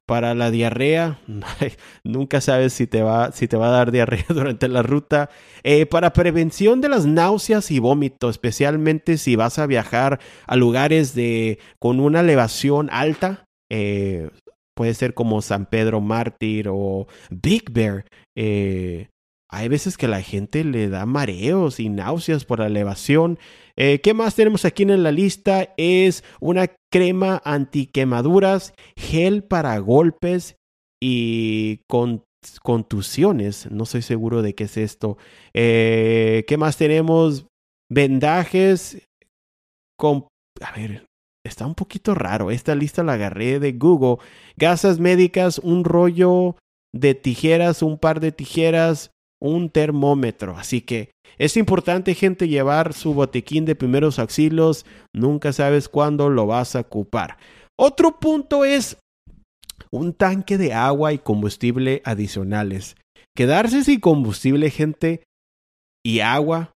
para 0.08 0.34
la 0.34 0.50
diarrea, 0.50 1.18
nunca 2.02 2.40
sabes 2.40 2.72
si 2.72 2.86
te 2.86 3.02
va, 3.02 3.30
si 3.30 3.46
te 3.46 3.58
va 3.58 3.68
a 3.68 3.72
dar 3.72 3.92
diarrea 3.92 4.24
durante 4.30 4.66
la 4.66 4.80
ruta. 4.82 5.28
Eh, 5.64 5.84
para 5.84 6.14
prevención 6.14 6.80
de 6.80 6.88
las 6.88 7.04
náuseas 7.04 7.70
y 7.70 7.78
vómitos, 7.78 8.30
especialmente 8.30 9.18
si 9.18 9.36
vas 9.36 9.58
a 9.58 9.66
viajar 9.66 10.18
a 10.46 10.56
lugares 10.56 11.14
de, 11.14 11.58
con 11.78 12.00
una 12.00 12.20
elevación 12.20 12.88
alta, 12.90 13.44
eh, 13.70 14.30
puede 14.74 14.94
ser 14.94 15.12
como 15.12 15.42
San 15.42 15.66
Pedro 15.66 16.00
Mártir 16.00 16.68
o 16.70 17.06
Big 17.28 17.70
Bear. 17.70 18.06
Eh, 18.34 19.08
hay 19.50 19.68
veces 19.68 19.98
que 19.98 20.08
la 20.08 20.22
gente 20.22 20.64
le 20.64 20.88
da 20.88 21.04
mareos 21.04 21.80
y 21.80 21.90
náuseas 21.90 22.46
por 22.46 22.60
la 22.60 22.66
elevación. 22.68 23.38
Eh, 23.80 24.00
¿Qué 24.00 24.12
más 24.12 24.34
tenemos 24.34 24.64
aquí 24.64 24.82
en 24.82 25.02
la 25.04 25.12
lista? 25.12 25.72
Es 25.76 26.24
una 26.40 26.66
crema 26.92 27.40
antiquemaduras, 27.44 28.74
gel 28.96 29.44
para 29.44 29.78
golpes 29.78 30.56
y 31.00 31.82
con 31.88 32.24
contusiones. 32.62 33.70
No 33.70 33.84
estoy 33.84 34.02
seguro 34.02 34.42
de 34.42 34.56
qué 34.56 34.64
es 34.64 34.76
esto. 34.76 35.16
Eh, 35.54 36.44
¿Qué 36.48 36.56
más 36.56 36.76
tenemos? 36.76 37.46
Vendajes. 37.88 39.06
A 40.00 40.72
ver, 40.76 41.06
está 41.46 41.64
un 41.64 41.76
poquito 41.76 42.16
raro. 42.16 42.50
Esta 42.50 42.74
lista 42.74 43.04
la 43.04 43.12
agarré 43.12 43.60
de 43.60 43.72
Google. 43.72 44.16
Gasas 44.56 44.98
médicas, 44.98 45.60
un 45.60 45.84
rollo 45.84 46.56
de 46.92 47.14
tijeras, 47.14 47.82
un 47.82 47.96
par 47.96 48.18
de 48.18 48.32
tijeras, 48.32 49.12
un 49.40 49.70
termómetro. 49.70 50.56
Así 50.56 50.80
que 50.80 51.10
es 51.38 51.56
importante, 51.56 52.14
gente, 52.14 52.48
llevar 52.48 52.92
su 52.92 53.14
botiquín 53.14 53.64
de 53.64 53.76
primeros 53.76 54.18
auxilios. 54.18 54.84
Nunca 55.14 55.52
sabes 55.52 55.88
cuándo 55.88 56.28
lo 56.30 56.46
vas 56.46 56.76
a 56.76 56.80
ocupar. 56.80 57.38
Otro 57.78 58.18
punto 58.18 58.64
es 58.64 58.98
un 59.90 60.12
tanque 60.12 60.58
de 60.58 60.74
agua 60.74 61.12
y 61.12 61.18
combustible 61.18 62.02
adicionales. 62.04 62.96
Quedarse 63.36 63.84
sin 63.84 64.00
combustible, 64.00 64.70
gente, 64.70 65.22
y 66.04 66.20
agua 66.20 66.72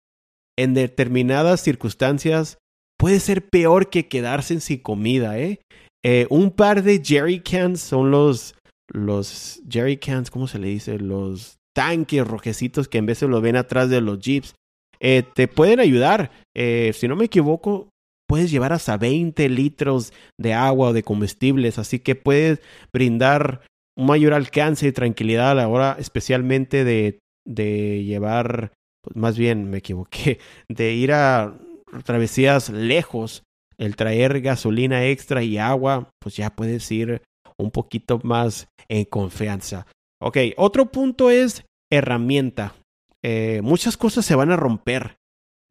en 0.58 0.74
determinadas 0.74 1.62
circunstancias 1.62 2.58
puede 2.98 3.20
ser 3.20 3.48
peor 3.48 3.88
que 3.88 4.08
quedarse 4.08 4.60
sin 4.60 4.80
comida, 4.80 5.38
¿eh? 5.38 5.60
eh 6.04 6.26
un 6.28 6.50
par 6.50 6.82
de 6.82 7.00
jerry 7.02 7.40
cans 7.40 7.80
son 7.80 8.10
los, 8.10 8.54
los 8.92 9.62
jerry 9.70 9.96
cans, 9.96 10.30
¿cómo 10.30 10.46
se 10.46 10.58
le 10.58 10.68
dice? 10.68 10.98
Los 10.98 11.59
tanques 11.74 12.26
rojecitos 12.26 12.88
que 12.88 12.98
en 12.98 13.14
se 13.14 13.28
los 13.28 13.42
ven 13.42 13.56
atrás 13.56 13.88
de 13.90 14.00
los 14.00 14.18
jeeps, 14.18 14.54
eh, 15.00 15.22
te 15.34 15.48
pueden 15.48 15.80
ayudar. 15.80 16.30
Eh, 16.54 16.92
si 16.94 17.08
no 17.08 17.16
me 17.16 17.24
equivoco, 17.24 17.88
puedes 18.28 18.50
llevar 18.50 18.72
hasta 18.72 18.96
20 18.96 19.48
litros 19.48 20.12
de 20.38 20.54
agua 20.54 20.90
o 20.90 20.92
de 20.92 21.02
combustibles, 21.02 21.78
así 21.78 21.98
que 21.98 22.14
puedes 22.14 22.60
brindar 22.92 23.62
un 23.98 24.06
mayor 24.06 24.34
alcance 24.34 24.86
y 24.86 24.92
tranquilidad 24.92 25.50
a 25.50 25.54
la 25.54 25.68
hora 25.68 25.96
especialmente 25.98 26.84
de, 26.84 27.18
de 27.46 28.04
llevar, 28.04 28.72
pues 29.02 29.16
más 29.16 29.36
bien 29.36 29.68
me 29.68 29.78
equivoqué, 29.78 30.38
de 30.68 30.92
ir 30.92 31.12
a 31.12 31.58
travesías 32.04 32.70
lejos, 32.70 33.42
el 33.78 33.96
traer 33.96 34.42
gasolina 34.42 35.06
extra 35.06 35.42
y 35.42 35.58
agua, 35.58 36.10
pues 36.20 36.36
ya 36.36 36.50
puedes 36.50 36.90
ir 36.92 37.22
un 37.56 37.70
poquito 37.70 38.20
más 38.22 38.68
en 38.88 39.04
confianza. 39.06 39.86
Ok, 40.20 40.36
otro 40.56 40.92
punto 40.92 41.30
es 41.30 41.64
herramienta. 41.90 42.74
Eh, 43.22 43.60
muchas 43.62 43.96
cosas 43.96 44.24
se 44.24 44.34
van 44.34 44.50
a 44.50 44.56
romper. 44.56 45.18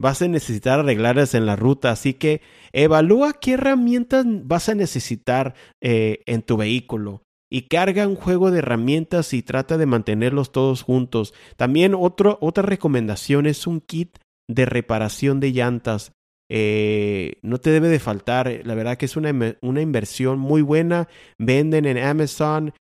Vas 0.01 0.21
a 0.21 0.27
necesitar 0.27 0.79
arreglarlas 0.79 1.35
en 1.35 1.45
la 1.45 1.55
ruta, 1.55 1.91
así 1.91 2.13
que 2.13 2.41
evalúa 2.71 3.33
qué 3.33 3.53
herramientas 3.53 4.25
vas 4.27 4.69
a 4.69 4.75
necesitar 4.75 5.55
eh, 5.81 6.19
en 6.25 6.41
tu 6.41 6.55
vehículo 6.55 7.23
y 7.51 7.63
carga 7.63 8.07
un 8.07 8.15
juego 8.15 8.49
de 8.49 8.59
herramientas 8.59 9.33
y 9.33 9.41
trata 9.41 9.77
de 9.77 9.85
mantenerlos 9.85 10.51
todos 10.51 10.83
juntos. 10.83 11.33
También 11.57 11.95
otra 11.95 12.63
recomendación 12.63 13.45
es 13.45 13.67
un 13.67 13.81
kit 13.81 14.17
de 14.47 14.65
reparación 14.65 15.39
de 15.39 15.51
llantas. 15.51 16.13
Eh, 16.49 17.33
no 17.41 17.59
te 17.59 17.71
debe 17.71 17.89
de 17.89 17.99
faltar, 17.99 18.61
la 18.63 18.75
verdad 18.75 18.97
que 18.97 19.05
es 19.05 19.17
una, 19.17 19.57
una 19.61 19.81
inversión 19.81 20.39
muy 20.39 20.61
buena. 20.61 21.09
Venden 21.37 21.85
en 21.85 21.97
Amazon. 21.97 22.73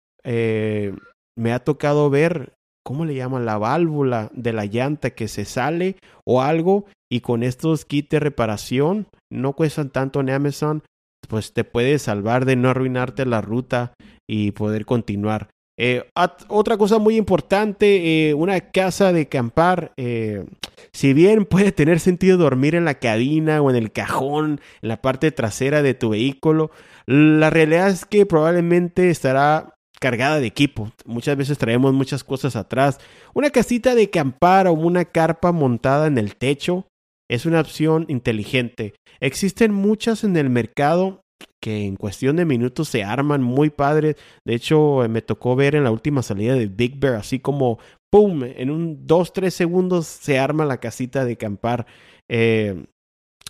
Me 1.37 1.53
ha 1.53 1.61
tocado 1.61 2.11
ver, 2.11 2.55
¿cómo 2.85 3.05
le 3.05 3.15
llaman? 3.15 3.45
La 3.45 3.59
válvula 3.59 4.31
de 4.35 4.53
la 4.53 4.65
llanta 4.65 5.11
que 5.11 5.29
se 5.29 5.45
sale 5.45 5.97
o 6.25 6.43
algo. 6.43 6.87
Y 7.11 7.21
con 7.21 7.43
estos 7.43 7.85
kits 7.85 8.11
de 8.11 8.21
reparación, 8.21 9.07
no 9.31 9.53
cuestan 9.53 9.91
tanto 9.91 10.21
en 10.21 10.31
Amazon, 10.31 10.83
pues 11.29 11.53
te 11.53 11.65
puede 11.65 11.99
salvar 11.99 12.45
de 12.45 12.57
no 12.57 12.71
arruinarte 12.71 13.27
la 13.27 13.41
ruta 13.41 13.95
y 14.29 14.53
poder 14.53 14.87
continuar. 14.87 15.49
Eh, 15.79 16.09
otra 16.49 16.79
cosa 16.79 16.99
muy 16.99 17.17
importante, 17.17 18.31
eh, 18.31 18.35
una 18.35 18.59
casa 18.61 19.13
de 19.13 19.23
acampar, 19.23 19.93
eh, 19.99 20.47
si 20.93 21.13
bien 21.13 21.45
puede 21.45 21.71
tener 21.71 22.01
sentido 22.01 22.39
dormir 22.39 22.75
en 22.75 22.87
la 22.87 22.95
cabina 22.95 23.61
o 23.61 23.69
en 23.69 23.77
el 23.77 23.93
cajón, 23.93 24.61
en 24.81 24.89
la 24.89 25.03
parte 25.03 25.33
trasera 25.33 25.83
de 25.83 25.93
tu 25.93 26.11
vehículo, 26.11 26.71
la 27.07 27.51
realidad 27.51 27.89
es 27.89 28.07
que 28.07 28.25
probablemente 28.25 29.11
estará 29.11 29.76
cargada 30.01 30.41
de 30.41 30.47
equipo. 30.47 30.93
Muchas 31.05 31.37
veces 31.37 31.59
traemos 31.59 31.93
muchas 31.93 32.25
cosas 32.25 32.57
atrás. 32.57 32.99
Una 33.35 33.51
casita 33.51 33.95
de 33.95 34.05
acampar 34.05 34.67
o 34.67 34.73
una 34.73 35.05
carpa 35.05 35.53
montada 35.53 36.07
en 36.07 36.19
el 36.19 36.37
techo 36.37 36.87
es 37.29 37.47
una 37.47 37.61
opción 37.61 38.07
inteligente. 38.09 38.95
Existen 39.21 39.73
muchas 39.73 40.25
en 40.25 40.37
el 40.37 40.51
mercado 40.51 41.23
que 41.61 41.85
en 41.85 41.97
cuestión 41.97 42.37
de 42.37 42.45
minutos 42.45 42.89
se 42.89 43.03
arman 43.03 43.43
muy 43.43 43.71
padres. 43.71 44.17
De 44.45 44.55
hecho, 44.55 45.07
me 45.09 45.23
tocó 45.23 45.57
ver 45.57 45.75
en 45.75 45.85
la 45.85 45.91
última 45.91 46.23
salida 46.23 46.55
de 46.55 46.67
Big 46.67 46.99
Bear, 46.99 47.17
así 47.17 47.41
como 47.41 47.79
¡pum! 48.11 48.45
En 48.45 48.71
un 48.71 49.07
2-3 49.07 49.51
segundos 49.51 50.07
se 50.07 50.39
arma 50.39 50.65
la 50.65 50.79
casita 50.79 51.25
de 51.25 51.33
acampar. 51.33 51.87
Eh, 52.29 52.85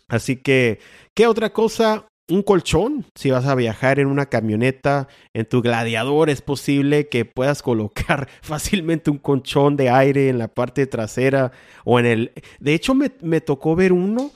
así 0.09 0.37
que, 0.37 0.81
¿qué 1.15 1.27
otra 1.27 1.53
cosa? 1.53 2.07
Un 2.29 2.43
colchón, 2.43 3.05
si 3.15 3.31
vas 3.31 3.47
a 3.47 3.55
viajar 3.55 4.01
en 4.01 4.09
una 4.09 4.27
camioneta, 4.27 5.07
en 5.33 5.47
tu 5.47 5.63
gladiador 5.63 6.29
es 6.29 6.43
posible 6.43 7.09
que 7.09 7.25
puedas 7.25 7.63
colocar 7.63 8.29
fácilmente 8.43 9.11
un 9.11 9.19
colchón 9.19 9.77
de 9.77 9.91
aire 9.91 10.29
en 10.29 10.39
la 10.39 10.49
parte 10.49 10.87
trasera 10.87 11.53
o 11.85 12.01
en 12.01 12.07
el... 12.07 12.33
De 12.59 12.75
hecho, 12.75 12.95
me, 12.95 13.13
me 13.21 13.41
tocó 13.41 13.77
ver 13.77 13.93
uno 13.93 14.33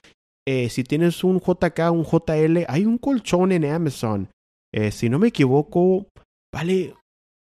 eh, 0.52 0.68
si 0.70 0.84
tienes 0.84 1.22
un 1.22 1.38
JK, 1.38 1.92
un 1.92 2.04
JL, 2.04 2.64
hay 2.66 2.84
un 2.84 2.98
colchón 2.98 3.52
en 3.52 3.64
Amazon. 3.66 4.30
Eh, 4.74 4.90
si 4.90 5.08
no 5.08 5.18
me 5.18 5.28
equivoco, 5.28 6.06
vale 6.52 6.94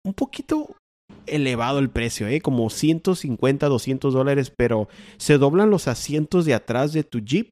un 0.07 0.15
poquito 0.15 0.77
elevado 1.27 1.79
el 1.79 1.91
precio, 1.91 2.29
¿eh? 2.29 2.41
como 2.41 2.69
150, 2.71 3.69
200 3.69 4.15
dólares, 4.15 4.53
pero 4.57 4.89
se 5.17 5.39
doblan 5.39 5.71
los 5.71 5.89
asientos 5.89 6.45
de 6.45 6.55
atrás 6.55 6.93
de 6.93 7.05
tu 7.05 7.21
Jeep 7.21 7.51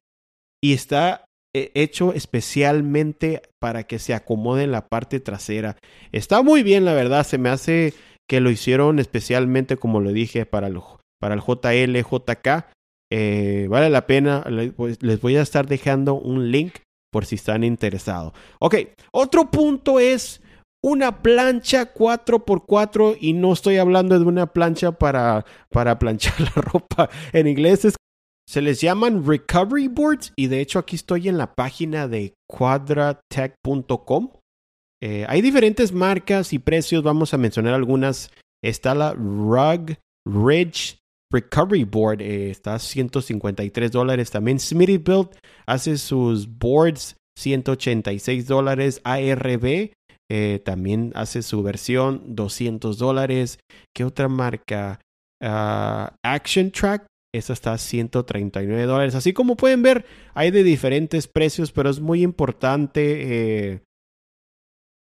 y 0.63 0.73
está 0.73 1.25
hecho 1.53 2.13
especialmente 2.13 3.41
para 3.59 3.83
que 3.83 3.99
se 3.99 4.13
acomode 4.13 4.63
en 4.63 4.71
la 4.71 4.87
parte 4.87 5.19
trasera. 5.19 5.77
Está 6.11 6.41
muy 6.41 6.63
bien, 6.63 6.85
la 6.85 6.93
verdad, 6.93 7.25
se 7.25 7.37
me 7.37 7.49
hace 7.49 7.93
que 8.29 8.39
lo 8.39 8.49
hicieron 8.49 8.99
especialmente, 8.99 9.77
como 9.77 9.99
lo 9.99 10.13
dije, 10.13 10.45
para 10.45 10.67
el, 10.67 10.79
para 11.19 11.35
el 11.35 11.41
JL, 11.41 11.97
JK. 11.97 12.65
Eh, 13.11 13.67
vale 13.69 13.89
la 13.89 14.07
pena. 14.07 14.45
Pues, 14.77 15.03
les 15.03 15.19
voy 15.19 15.35
a 15.35 15.41
estar 15.41 15.67
dejando 15.67 16.13
un 16.13 16.49
link 16.49 16.75
por 17.11 17.25
si 17.25 17.35
están 17.35 17.65
interesados. 17.65 18.31
Ok, 18.59 18.75
otro 19.11 19.51
punto 19.51 19.99
es 19.99 20.41
una 20.83 21.21
plancha 21.21 21.93
4x4 21.93 23.17
y 23.19 23.33
no 23.33 23.53
estoy 23.53 23.77
hablando 23.77 24.17
de 24.17 24.25
una 24.25 24.47
plancha 24.47 24.93
para, 24.93 25.45
para 25.69 25.99
planchar 25.99 26.39
la 26.55 26.61
ropa. 26.61 27.09
En 27.33 27.47
inglés 27.47 27.85
se 28.47 28.61
les 28.61 28.81
llaman 28.81 29.25
recovery 29.25 29.87
boards 29.87 30.33
y 30.35 30.47
de 30.47 30.61
hecho 30.61 30.79
aquí 30.79 30.95
estoy 30.95 31.29
en 31.29 31.37
la 31.37 31.53
página 31.53 32.07
de 32.07 32.33
quadratech.com. 32.47 34.31
Eh, 35.03 35.25
hay 35.27 35.41
diferentes 35.41 35.91
marcas 35.91 36.53
y 36.53 36.59
precios, 36.59 37.03
vamos 37.03 37.33
a 37.33 37.37
mencionar 37.37 37.73
algunas. 37.73 38.31
Está 38.63 38.93
la 38.93 39.13
Rug 39.13 39.97
Ridge 40.27 41.01
Recovery 41.31 41.85
Board 41.85 42.21
eh, 42.21 42.51
está 42.51 42.75
a 42.75 42.79
153 42.79 43.91
dólares. 43.91 44.29
También 44.31 44.59
Smitty 44.59 44.97
Build 44.97 45.29
hace 45.65 45.97
sus 45.97 46.47
boards 46.47 47.15
186 47.37 48.47
dólares. 48.47 49.01
ARB 49.03 49.91
eh, 50.29 50.61
también 50.63 51.11
hace 51.15 51.41
su 51.41 51.63
versión 51.63 52.35
200 52.35 52.97
dólares. 52.97 53.59
¿Qué 53.95 54.03
otra 54.03 54.27
marca? 54.27 54.99
Ah, 55.41 56.13
Action 56.23 56.71
Track. 56.71 57.05
Esa 57.33 57.53
está 57.53 57.73
a 57.73 57.77
139 57.77 58.83
dólares. 58.83 59.15
Así 59.15 59.31
como 59.31 59.55
pueden 59.55 59.81
ver, 59.81 60.05
hay 60.33 60.51
de 60.51 60.63
diferentes 60.63 61.27
precios, 61.27 61.71
pero 61.71 61.89
es 61.89 61.99
muy 62.01 62.23
importante 62.23 63.71
eh, 63.71 63.81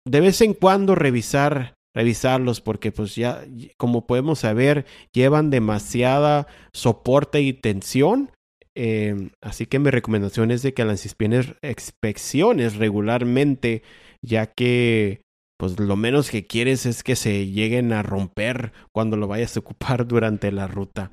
de 0.06 0.20
vez 0.20 0.40
en 0.40 0.54
cuando 0.54 0.94
revisar 0.94 1.74
revisarlos 1.94 2.60
porque 2.60 2.92
pues 2.92 3.14
ya 3.16 3.44
como 3.78 4.06
podemos 4.06 4.40
saber 4.40 4.84
llevan 5.12 5.48
demasiada 5.48 6.46
soporte 6.74 7.40
y 7.40 7.54
tensión 7.54 8.30
em, 8.74 9.30
así 9.40 9.64
que 9.64 9.78
mi 9.78 9.88
recomendación 9.90 10.50
es 10.50 10.60
de 10.60 10.74
que 10.74 10.84
las 10.84 11.06
inspecciones 11.06 12.76
regularmente 12.76 13.82
ya 14.20 14.46
que 14.46 15.22
pues 15.58 15.78
lo 15.78 15.96
menos 15.96 16.30
que 16.30 16.46
quieres 16.46 16.86
es 16.86 17.02
que 17.02 17.16
se 17.16 17.46
lleguen 17.46 17.92
a 17.92 18.02
romper 18.02 18.72
cuando 18.92 19.16
lo 19.16 19.28
vayas 19.28 19.56
a 19.56 19.60
ocupar 19.60 20.06
durante 20.06 20.52
la 20.52 20.66
ruta 20.66 21.10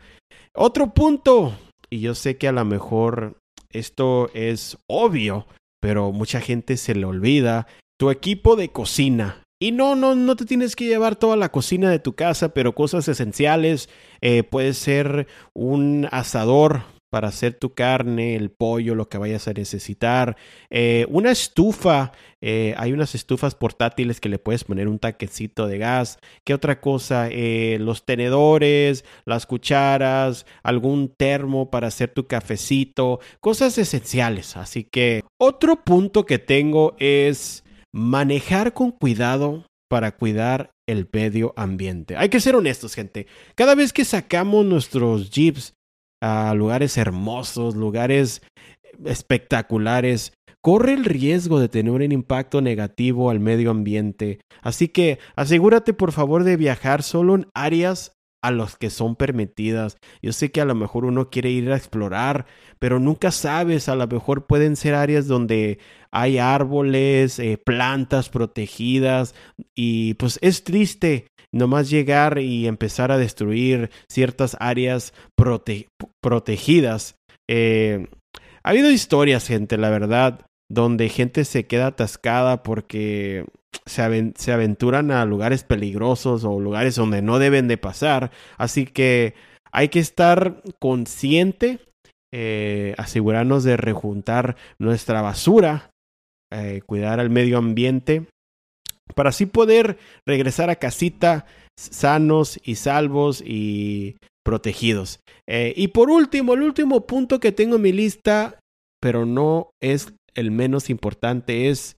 otro 0.56 0.94
punto 0.94 1.58
y 1.90 2.00
yo 2.00 2.16
sé 2.16 2.38
que 2.38 2.48
a 2.48 2.52
lo 2.52 2.66
mejor 2.66 3.38
esto 3.70 4.30
es 4.34 4.78
obvio 4.88 5.48
pero 5.82 6.12
mucha 6.12 6.42
gente 6.42 6.78
se 6.78 6.96
le 6.96 7.06
olvida 7.06 7.68
tu 8.00 8.10
equipo 8.10 8.56
de 8.56 8.70
cocina 8.70 9.44
y 9.64 9.72
no, 9.72 9.96
no, 9.96 10.14
no 10.14 10.36
te 10.36 10.44
tienes 10.44 10.76
que 10.76 10.84
llevar 10.84 11.16
toda 11.16 11.38
la 11.38 11.48
cocina 11.48 11.90
de 11.90 12.00
tu 12.00 12.16
casa, 12.16 12.54
pero 12.54 12.76
cosas 12.76 13.08
esenciales. 13.08 13.88
Eh, 14.20 14.44
puede 14.44 14.74
ser 14.74 15.26
un 15.54 16.10
asador 16.12 16.82
para 17.13 17.28
hacer 17.28 17.54
tu 17.54 17.76
carne, 17.76 18.36
el 18.36 18.49
pollo, 18.49 18.95
lo 18.95 19.08
que 19.08 19.19
vayas 19.19 19.47
a 19.47 19.54
necesitar. 19.54 20.36
Eh, 20.71 21.06
una 21.10 21.30
estufa, 21.30 22.12
eh, 22.41 22.73
hay 22.76 22.91
unas 22.91 23.13
estufas 23.13 23.54
portátiles 23.54 24.19
que 24.19 24.30
le 24.30 24.39
puedes 24.39 24.63
poner 24.63 24.88
un 24.88 24.97
taquecito 24.97 25.67
de 25.67 25.78
gas. 25.78 26.17
¿Qué 26.43 26.56
otra 26.56 26.82
cosa? 26.82 27.30
los 27.78 28.04
tenedores, 28.04 29.06
las 29.26 29.45
cucharas, 29.45 30.47
algún 30.63 31.13
termo 31.15 31.69
para 31.69 31.86
hacer 31.86 32.10
tu 32.10 32.26
cafecito, 32.26 33.19
cosas 33.39 33.78
esenciales. 33.78 34.58
Así 34.58 34.84
que 34.84 35.21
otro 35.39 35.84
punto 35.84 36.26
que 36.26 36.39
tengo 36.39 36.95
es 36.97 37.63
manejar 37.91 38.73
con 38.73 38.89
cuidado 38.89 39.67
para 39.88 40.15
cuidar 40.15 40.71
el 40.88 41.08
medio 41.13 41.54
ambiente. 41.56 42.17
Hay 42.17 42.30
que 42.30 42.39
ser 42.39 42.56
honestos, 42.56 42.95
gente. 42.95 43.28
Cada 43.54 43.76
vez 43.76 43.93
que 43.93 44.04
sacamos 44.04 44.65
nuestros 44.65 45.30
jeeps 45.30 45.76
a 46.24 46.54
lugares 46.54 46.98
hermosos, 46.98 47.76
lugares 47.76 48.42
espectaculares, 49.04 50.32
corre 50.62 50.94
el 50.94 51.04
riesgo 51.04 51.60
de 51.60 51.68
tener 51.68 51.92
un 51.92 52.12
impacto 52.14 52.62
negativo 52.62 53.30
al 53.30 53.42
medio 53.42 53.72
ambiente. 53.72 54.40
Así 54.62 54.88
que 54.88 55.20
asegúrate 55.36 55.94
por 55.94 56.14
favor 56.14 56.46
de 56.46 56.56
viajar 56.56 57.04
solo 57.04 57.36
en 57.36 57.48
áreas 57.54 58.16
a 58.44 58.52
los 58.52 58.78
que 58.78 58.90
son 58.90 59.16
permitidas. 59.16 59.98
Yo 60.22 60.34
sé 60.34 60.52
que 60.52 60.62
a 60.62 60.66
lo 60.66 60.76
mejor 60.76 61.06
uno 61.06 61.30
quiere 61.30 61.50
ir 61.50 61.72
a 61.72 61.78
explorar, 61.78 62.46
pero 62.78 63.00
nunca 63.00 63.32
sabes, 63.32 63.88
a 63.88 63.96
lo 63.96 64.06
mejor 64.06 64.46
pueden 64.46 64.76
ser 64.76 64.94
áreas 64.94 65.28
donde 65.28 65.80
hay 66.12 66.38
árboles, 66.38 67.40
eh, 67.40 67.58
plantas 67.58 68.30
protegidas 68.30 69.34
y 69.76 70.16
pues 70.16 70.38
es 70.42 70.64
triste 70.64 71.28
nomás 71.54 71.90
llegar 71.90 72.38
y 72.38 72.68
empezar 72.68 73.12
a 73.12 73.18
destruir 73.18 73.90
ciertas 74.12 74.58
áreas 74.60 75.14
protegidas. 76.22 77.16
Eh, 77.50 78.08
ha 78.64 78.70
habido 78.70 78.92
historias, 78.92 79.48
gente, 79.48 79.78
la 79.78 79.90
verdad, 79.90 80.46
donde 80.70 81.08
gente 81.08 81.46
se 81.46 81.66
queda 81.66 81.88
atascada 81.88 82.64
porque 82.64 83.46
se, 83.86 84.52
aventuran 84.52 85.12
a 85.12 85.26
lugares 85.26 85.64
peligrosos 85.64 86.44
o 86.44 86.60
lugares 86.60 86.96
donde 86.96 87.22
no 87.22 87.40
deben 87.40 87.68
de 87.68 87.78
pasar. 87.78 88.32
Así 88.58 88.86
que 88.86 89.34
hay 89.72 89.90
que 89.90 90.00
estar 90.00 90.62
consciente, 90.80 91.80
eh, 92.34 92.96
asegurarnos 92.98 93.64
de 93.64 93.78
rejuntar 93.78 94.56
nuestra 94.80 95.22
basura, 95.22 95.92
eh, 96.52 96.82
cuidar 96.86 97.20
al 97.20 97.30
medio 97.30 97.58
ambiente, 97.58 98.28
para 99.16 99.30
así 99.30 99.46
poder 99.46 99.98
regresar 100.26 100.70
a 100.70 100.76
casita 100.76 101.46
sanos 101.78 102.60
y 102.64 102.76
salvos 102.76 103.44
y 103.46 104.16
protegidos. 104.44 105.20
Eh, 105.48 105.74
y 105.76 105.90
por 105.90 106.10
último, 106.10 106.54
el 106.54 106.62
último 106.62 107.06
punto 107.08 107.40
que 107.40 107.52
tengo 107.52 107.78
en 107.78 107.82
mi 107.82 107.92
lista, 107.92 108.60
pero 109.02 109.26
no 109.26 109.72
es 109.82 110.14
el 110.36 110.52
menos 110.52 110.90
importante, 110.90 111.70
es 111.70 111.96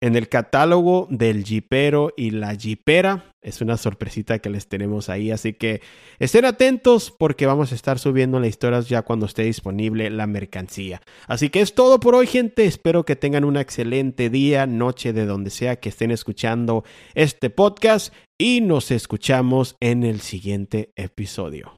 en 0.00 0.14
el 0.14 0.28
catálogo 0.28 1.08
del 1.10 1.42
Jeepero 1.42 2.12
y 2.16 2.30
la 2.30 2.54
Jeepera. 2.54 3.32
Es 3.42 3.60
una 3.62 3.76
sorpresita 3.76 4.38
que 4.38 4.48
les 4.48 4.68
tenemos 4.68 5.08
ahí. 5.08 5.32
Así 5.32 5.54
que 5.54 5.80
estén 6.20 6.44
atentos 6.44 7.12
porque 7.18 7.46
vamos 7.46 7.72
a 7.72 7.74
estar 7.74 7.98
subiendo 7.98 8.38
las 8.38 8.50
historias 8.50 8.88
ya 8.88 9.02
cuando 9.02 9.26
esté 9.26 9.42
disponible 9.42 10.08
la 10.08 10.28
mercancía. 10.28 11.02
Así 11.26 11.48
que 11.48 11.60
es 11.60 11.74
todo 11.74 11.98
por 11.98 12.14
hoy, 12.14 12.28
gente. 12.28 12.64
Espero 12.64 13.04
que 13.04 13.16
tengan 13.16 13.44
un 13.44 13.56
excelente 13.56 14.30
día, 14.30 14.68
noche, 14.68 15.12
de 15.12 15.26
donde 15.26 15.50
sea 15.50 15.80
que 15.80 15.88
estén 15.88 16.12
escuchando 16.12 16.84
este 17.14 17.50
podcast. 17.50 18.14
Y 18.38 18.60
nos 18.60 18.92
escuchamos 18.92 19.74
en 19.80 20.04
el 20.04 20.20
siguiente 20.20 20.92
episodio. 20.94 21.77